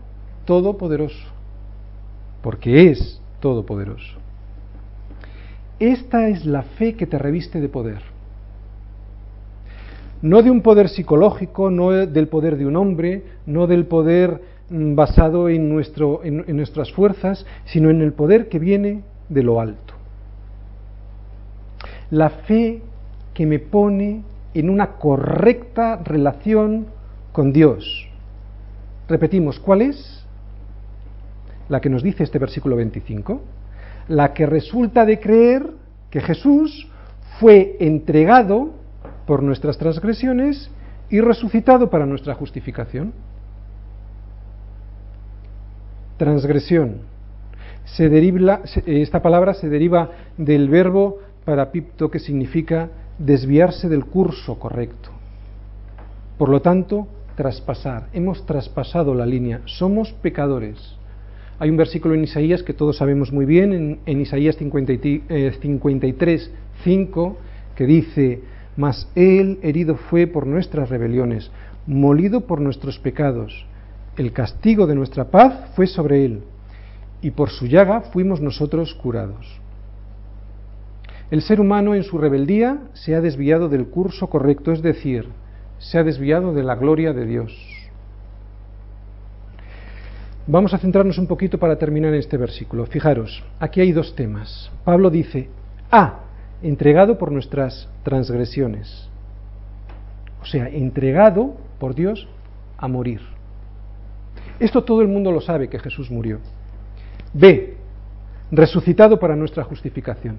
todopoderoso, 0.44 1.28
porque 2.42 2.90
es 2.90 3.20
todopoderoso. 3.40 4.18
Esta 5.78 6.28
es 6.28 6.44
la 6.44 6.62
fe 6.62 6.94
que 6.94 7.06
te 7.06 7.18
reviste 7.18 7.60
de 7.60 7.68
poder. 7.68 8.02
No 10.22 10.42
de 10.42 10.50
un 10.50 10.60
poder 10.60 10.90
psicológico, 10.90 11.70
no 11.70 11.90
del 11.90 12.28
poder 12.28 12.58
de 12.58 12.66
un 12.66 12.76
hombre, 12.76 13.24
no 13.46 13.66
del 13.66 13.86
poder 13.86 14.42
mm, 14.68 14.94
basado 14.94 15.48
en, 15.48 15.72
en 16.22 16.56
nuestras 16.56 16.92
fuerzas, 16.92 17.46
sino 17.64 17.88
en 17.88 18.02
el 18.02 18.12
poder 18.12 18.50
que 18.50 18.58
viene 18.58 19.02
de 19.30 19.42
lo 19.42 19.60
alto. 19.60 19.94
La 22.10 22.28
fe 22.28 22.82
que 23.32 23.46
me 23.46 23.58
pone 23.58 24.22
en 24.52 24.68
una 24.68 24.98
correcta 24.98 25.96
relación 26.04 26.86
con 27.32 27.52
Dios. 27.52 28.08
Repetimos, 29.08 29.58
¿cuál 29.58 29.82
es? 29.82 30.19
La 31.70 31.80
que 31.80 31.88
nos 31.88 32.02
dice 32.02 32.24
este 32.24 32.38
versículo 32.38 32.76
25, 32.76 33.40
la 34.08 34.34
que 34.34 34.44
resulta 34.44 35.06
de 35.06 35.20
creer 35.20 35.70
que 36.10 36.20
Jesús 36.20 36.88
fue 37.38 37.76
entregado 37.78 38.74
por 39.24 39.42
nuestras 39.42 39.78
transgresiones 39.78 40.68
y 41.08 41.20
resucitado 41.20 41.88
para 41.88 42.06
nuestra 42.06 42.34
justificación. 42.34 43.12
Transgresión. 46.16 46.98
Se 47.84 48.08
deriva, 48.08 48.60
esta 48.84 49.22
palabra 49.22 49.54
se 49.54 49.68
deriva 49.68 50.10
del 50.36 50.68
verbo 50.68 51.18
parapipto 51.44 52.10
que 52.10 52.18
significa 52.18 52.90
desviarse 53.16 53.88
del 53.88 54.06
curso 54.06 54.58
correcto. 54.58 55.10
Por 56.36 56.48
lo 56.48 56.60
tanto, 56.60 57.06
traspasar. 57.36 58.08
Hemos 58.12 58.44
traspasado 58.44 59.14
la 59.14 59.24
línea. 59.24 59.60
Somos 59.66 60.12
pecadores. 60.14 60.99
Hay 61.60 61.68
un 61.68 61.76
versículo 61.76 62.14
en 62.14 62.24
Isaías 62.24 62.62
que 62.62 62.72
todos 62.72 62.96
sabemos 62.96 63.32
muy 63.32 63.44
bien, 63.44 64.00
en, 64.06 64.20
Isaías 64.20 64.56
53, 64.56 66.50
5, 66.82 67.36
que 67.76 67.84
dice, 67.84 68.40
Mas 68.78 69.06
Él 69.14 69.58
herido 69.62 69.96
fue 69.96 70.26
por 70.26 70.46
nuestras 70.46 70.88
rebeliones, 70.88 71.50
molido 71.86 72.46
por 72.46 72.62
nuestros 72.62 72.98
pecados. 72.98 73.66
El 74.16 74.32
castigo 74.32 74.86
de 74.86 74.94
nuestra 74.94 75.30
paz 75.30 75.74
fue 75.76 75.86
sobre 75.86 76.24
Él, 76.24 76.40
y 77.20 77.32
por 77.32 77.50
su 77.50 77.66
llaga 77.66 78.00
fuimos 78.10 78.40
nosotros 78.40 78.94
curados. 78.94 79.60
El 81.30 81.42
ser 81.42 81.60
humano 81.60 81.94
en 81.94 82.04
su 82.04 82.16
rebeldía 82.16 82.78
se 82.94 83.14
ha 83.14 83.20
desviado 83.20 83.68
del 83.68 83.88
curso 83.88 84.28
correcto, 84.30 84.72
es 84.72 84.80
decir, 84.80 85.28
se 85.78 85.98
ha 85.98 86.04
desviado 86.04 86.54
de 86.54 86.62
la 86.62 86.76
gloria 86.76 87.12
de 87.12 87.26
Dios. 87.26 87.69
Vamos 90.52 90.74
a 90.74 90.78
centrarnos 90.78 91.16
un 91.16 91.28
poquito 91.28 91.58
para 91.58 91.78
terminar 91.78 92.12
este 92.14 92.36
versículo. 92.36 92.84
Fijaros, 92.84 93.40
aquí 93.60 93.80
hay 93.80 93.92
dos 93.92 94.16
temas. 94.16 94.68
Pablo 94.82 95.08
dice, 95.08 95.48
ah, 95.92 96.22
entregado 96.60 97.18
por 97.18 97.30
nuestras 97.30 97.88
transgresiones. 98.02 99.08
O 100.42 100.44
sea, 100.44 100.68
entregado 100.68 101.54
por 101.78 101.94
Dios 101.94 102.26
a 102.78 102.88
morir. 102.88 103.20
Esto 104.58 104.82
todo 104.82 105.02
el 105.02 105.06
mundo 105.06 105.30
lo 105.30 105.40
sabe 105.40 105.68
que 105.68 105.78
Jesús 105.78 106.10
murió. 106.10 106.40
B, 107.32 107.76
resucitado 108.50 109.20
para 109.20 109.36
nuestra 109.36 109.62
justificación. 109.62 110.38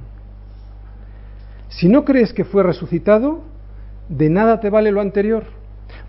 Si 1.70 1.88
no 1.88 2.04
crees 2.04 2.34
que 2.34 2.44
fue 2.44 2.64
resucitado, 2.64 3.44
de 4.10 4.30
nada 4.30 4.60
te 4.60 4.70
vale 4.70 4.92
lo 4.92 5.00
anterior, 5.00 5.46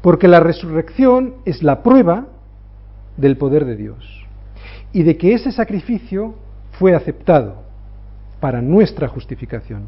porque 0.01 0.27
la 0.27 0.41
resurrección 0.41 1.37
es 1.45 1.63
la 1.63 1.85
prueba 1.85 2.32
del 3.17 3.37
poder 3.37 3.65
de 3.65 3.77
Dios 3.77 4.27
y 4.93 5.03
de 5.03 5.17
que 5.17 5.35
ese 5.35 5.53
sacrificio 5.53 6.35
fue 6.73 6.95
aceptado 6.95 7.63
para 8.41 8.61
nuestra 8.61 9.09
justificación. 9.09 9.87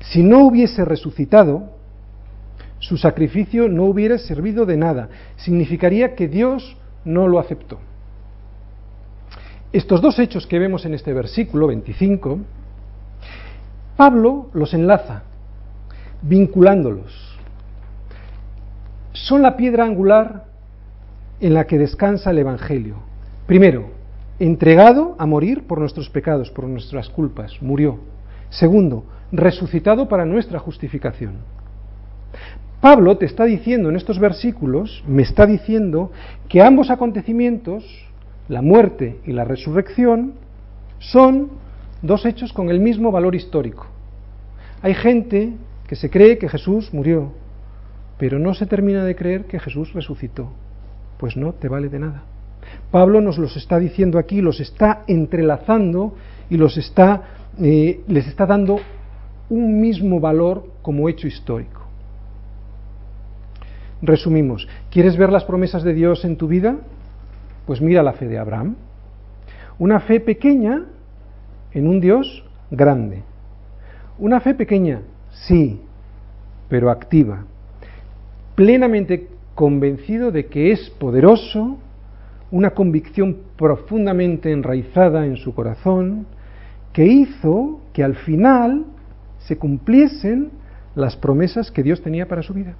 Si 0.00 0.22
no 0.22 0.46
hubiese 0.46 0.84
resucitado, 0.84 1.70
su 2.78 2.96
sacrificio 2.96 3.68
no 3.68 3.84
hubiera 3.84 4.18
servido 4.18 4.66
de 4.66 4.76
nada. 4.76 5.08
Significaría 5.36 6.14
que 6.14 6.26
Dios 6.26 6.76
no 7.04 7.28
lo 7.28 7.38
aceptó. 7.38 7.78
Estos 9.72 10.02
dos 10.02 10.18
hechos 10.18 10.46
que 10.46 10.58
vemos 10.58 10.84
en 10.84 10.94
este 10.94 11.12
versículo 11.12 11.68
25, 11.68 12.40
Pablo 13.96 14.50
los 14.52 14.74
enlaza, 14.74 15.22
vinculándolos. 16.22 17.38
Son 19.12 19.42
la 19.42 19.56
piedra 19.56 19.84
angular 19.84 20.51
en 21.42 21.54
la 21.54 21.66
que 21.66 21.76
descansa 21.76 22.30
el 22.30 22.38
Evangelio. 22.38 22.94
Primero, 23.46 23.90
entregado 24.38 25.16
a 25.18 25.26
morir 25.26 25.66
por 25.66 25.80
nuestros 25.80 26.08
pecados, 26.08 26.50
por 26.50 26.68
nuestras 26.68 27.10
culpas, 27.10 27.60
murió. 27.60 27.98
Segundo, 28.48 29.04
resucitado 29.32 30.08
para 30.08 30.24
nuestra 30.24 30.60
justificación. 30.60 31.38
Pablo 32.80 33.18
te 33.18 33.26
está 33.26 33.44
diciendo 33.44 33.88
en 33.88 33.96
estos 33.96 34.20
versículos, 34.20 35.02
me 35.08 35.22
está 35.22 35.44
diciendo 35.44 36.12
que 36.48 36.62
ambos 36.62 36.90
acontecimientos, 36.90 37.84
la 38.48 38.62
muerte 38.62 39.18
y 39.26 39.32
la 39.32 39.44
resurrección, 39.44 40.34
son 41.00 41.50
dos 42.02 42.24
hechos 42.24 42.52
con 42.52 42.70
el 42.70 42.78
mismo 42.78 43.10
valor 43.10 43.34
histórico. 43.34 43.88
Hay 44.80 44.94
gente 44.94 45.54
que 45.88 45.96
se 45.96 46.08
cree 46.08 46.38
que 46.38 46.48
Jesús 46.48 46.94
murió, 46.94 47.32
pero 48.16 48.38
no 48.38 48.54
se 48.54 48.66
termina 48.66 49.04
de 49.04 49.16
creer 49.16 49.46
que 49.46 49.58
Jesús 49.58 49.92
resucitó 49.92 50.52
pues 51.22 51.36
no 51.36 51.52
te 51.52 51.68
vale 51.68 51.88
de 51.88 52.00
nada. 52.00 52.24
Pablo 52.90 53.20
nos 53.20 53.38
los 53.38 53.56
está 53.56 53.78
diciendo 53.78 54.18
aquí, 54.18 54.40
los 54.40 54.58
está 54.58 55.04
entrelazando 55.06 56.16
y 56.50 56.56
los 56.56 56.76
está, 56.76 57.22
eh, 57.60 58.00
les 58.08 58.26
está 58.26 58.44
dando 58.44 58.80
un 59.48 59.80
mismo 59.80 60.18
valor 60.18 60.64
como 60.82 61.08
hecho 61.08 61.28
histórico. 61.28 61.82
Resumimos, 64.02 64.66
¿quieres 64.90 65.16
ver 65.16 65.30
las 65.30 65.44
promesas 65.44 65.84
de 65.84 65.94
Dios 65.94 66.24
en 66.24 66.36
tu 66.36 66.48
vida? 66.48 66.74
Pues 67.66 67.80
mira 67.80 68.02
la 68.02 68.14
fe 68.14 68.26
de 68.26 68.38
Abraham. 68.40 68.74
Una 69.78 70.00
fe 70.00 70.18
pequeña 70.18 70.86
en 71.72 71.86
un 71.86 72.00
Dios 72.00 72.44
grande. 72.68 73.22
Una 74.18 74.40
fe 74.40 74.54
pequeña, 74.54 75.02
sí, 75.30 75.82
pero 76.68 76.90
activa, 76.90 77.44
plenamente 78.56 79.28
convencido 79.54 80.30
de 80.30 80.46
que 80.46 80.72
es 80.72 80.90
poderoso, 80.90 81.78
una 82.50 82.70
convicción 82.70 83.38
profundamente 83.56 84.52
enraizada 84.52 85.26
en 85.26 85.36
su 85.36 85.54
corazón, 85.54 86.26
que 86.92 87.06
hizo 87.06 87.80
que 87.92 88.04
al 88.04 88.14
final 88.14 88.84
se 89.38 89.56
cumpliesen 89.56 90.50
las 90.94 91.16
promesas 91.16 91.70
que 91.70 91.82
Dios 91.82 92.02
tenía 92.02 92.28
para 92.28 92.42
su 92.42 92.52
vida. 92.52 92.74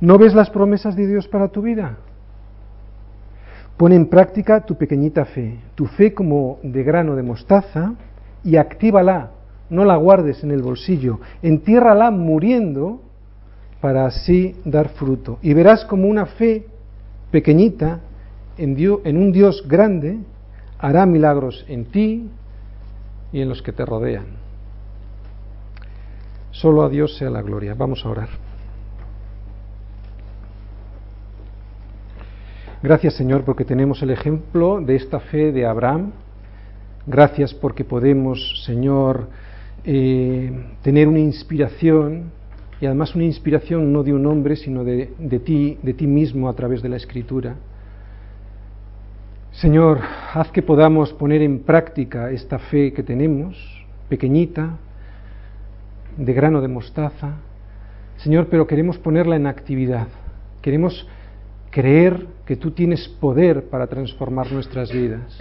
¿No 0.00 0.18
ves 0.18 0.34
las 0.34 0.50
promesas 0.50 0.96
de 0.96 1.06
Dios 1.06 1.28
para 1.28 1.48
tu 1.48 1.62
vida? 1.62 1.98
Pon 3.76 3.92
en 3.92 4.06
práctica 4.06 4.60
tu 4.64 4.76
pequeñita 4.76 5.24
fe, 5.24 5.58
tu 5.74 5.86
fe 5.86 6.14
como 6.14 6.58
de 6.62 6.82
grano 6.82 7.16
de 7.16 7.22
mostaza, 7.22 7.94
y 8.44 8.56
actívala 8.56 9.30
no 9.70 9.84
la 9.84 9.96
guardes 9.96 10.44
en 10.44 10.50
el 10.50 10.62
bolsillo, 10.62 11.20
entiérrala 11.40 12.10
muriendo 12.10 13.00
para 13.82 14.06
así 14.06 14.54
dar 14.64 14.90
fruto. 14.90 15.40
Y 15.42 15.52
verás 15.54 15.84
como 15.84 16.06
una 16.06 16.24
fe 16.24 16.64
pequeñita 17.32 17.98
en, 18.56 18.76
en 18.78 19.16
un 19.16 19.32
Dios 19.32 19.64
grande 19.66 20.20
hará 20.78 21.04
milagros 21.04 21.64
en 21.68 21.86
ti 21.86 22.30
y 23.32 23.40
en 23.40 23.48
los 23.48 23.60
que 23.60 23.72
te 23.72 23.84
rodean. 23.84 24.26
Solo 26.52 26.84
a 26.84 26.88
Dios 26.88 27.16
sea 27.16 27.28
la 27.28 27.42
gloria. 27.42 27.74
Vamos 27.74 28.06
a 28.06 28.10
orar. 28.10 28.28
Gracias 32.84 33.14
Señor 33.14 33.42
porque 33.42 33.64
tenemos 33.64 34.00
el 34.02 34.10
ejemplo 34.10 34.80
de 34.80 34.94
esta 34.94 35.18
fe 35.18 35.50
de 35.50 35.66
Abraham. 35.66 36.12
Gracias 37.04 37.52
porque 37.52 37.84
podemos, 37.84 38.62
Señor, 38.64 39.26
eh, 39.84 40.66
tener 40.82 41.08
una 41.08 41.18
inspiración 41.18 42.30
y 42.82 42.86
además 42.86 43.14
una 43.14 43.22
inspiración 43.22 43.92
no 43.92 44.02
de 44.02 44.12
un 44.12 44.26
hombre, 44.26 44.56
sino 44.56 44.82
de, 44.82 45.12
de 45.16 45.38
ti, 45.38 45.78
de 45.84 45.94
ti 45.94 46.08
mismo 46.08 46.48
a 46.48 46.54
través 46.54 46.82
de 46.82 46.88
la 46.88 46.96
Escritura. 46.96 47.54
Señor, 49.52 50.00
haz 50.34 50.50
que 50.50 50.62
podamos 50.62 51.12
poner 51.12 51.42
en 51.42 51.60
práctica 51.60 52.32
esta 52.32 52.58
fe 52.58 52.92
que 52.92 53.04
tenemos, 53.04 53.56
pequeñita, 54.08 54.78
de 56.16 56.32
grano 56.32 56.60
de 56.60 56.66
mostaza. 56.66 57.36
Señor, 58.16 58.48
pero 58.50 58.66
queremos 58.66 58.98
ponerla 58.98 59.36
en 59.36 59.46
actividad. 59.46 60.08
Queremos 60.60 61.06
creer 61.70 62.26
que 62.44 62.56
tú 62.56 62.72
tienes 62.72 63.06
poder 63.06 63.66
para 63.66 63.86
transformar 63.86 64.50
nuestras 64.50 64.92
vidas. 64.92 65.38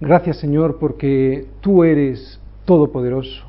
Gracias 0.00 0.38
Señor 0.38 0.78
porque 0.78 1.46
tú 1.60 1.84
eres 1.84 2.40
todopoderoso, 2.64 3.44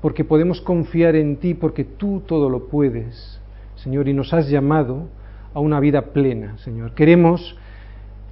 porque 0.00 0.24
podemos 0.24 0.60
confiar 0.60 1.16
en 1.16 1.36
ti, 1.36 1.54
porque 1.54 1.84
tú 1.84 2.22
todo 2.26 2.48
lo 2.48 2.68
puedes, 2.68 3.40
Señor, 3.76 4.08
y 4.08 4.14
nos 4.14 4.32
has 4.32 4.48
llamado 4.48 5.08
a 5.54 5.60
una 5.60 5.80
vida 5.80 6.12
plena, 6.12 6.56
Señor. 6.58 6.94
Queremos 6.94 7.56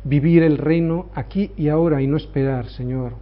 vivir 0.05 0.43
el 0.43 0.59
reino 0.59 1.07
aquí 1.15 1.51
y 1.57 1.69
ahora 1.69 2.01
y 2.01 2.07
no 2.07 2.17
esperar, 2.17 2.67
Señor. 2.69 3.13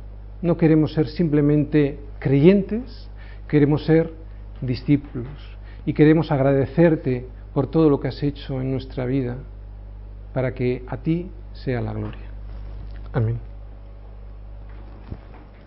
No 0.43 0.57
queremos 0.57 0.93
ser 0.93 1.09
simplemente 1.09 1.99
creyentes, 2.19 3.09
queremos 3.49 3.85
ser 3.85 4.13
discípulos 4.61 5.29
y 5.85 5.93
queremos 5.93 6.31
agradecerte 6.31 7.27
por 7.55 7.69
todo 7.69 7.89
lo 7.89 8.01
que 8.01 8.09
has 8.09 8.23
hecho 8.23 8.61
en 8.61 8.71
nuestra 8.71 9.07
vida 9.07 9.39
para 10.35 10.53
que 10.55 10.85
a 10.87 10.99
ti 10.99 11.31
sea 11.53 11.81
la 11.81 11.93
gloria. 11.93 12.27
Amén. 13.13 13.56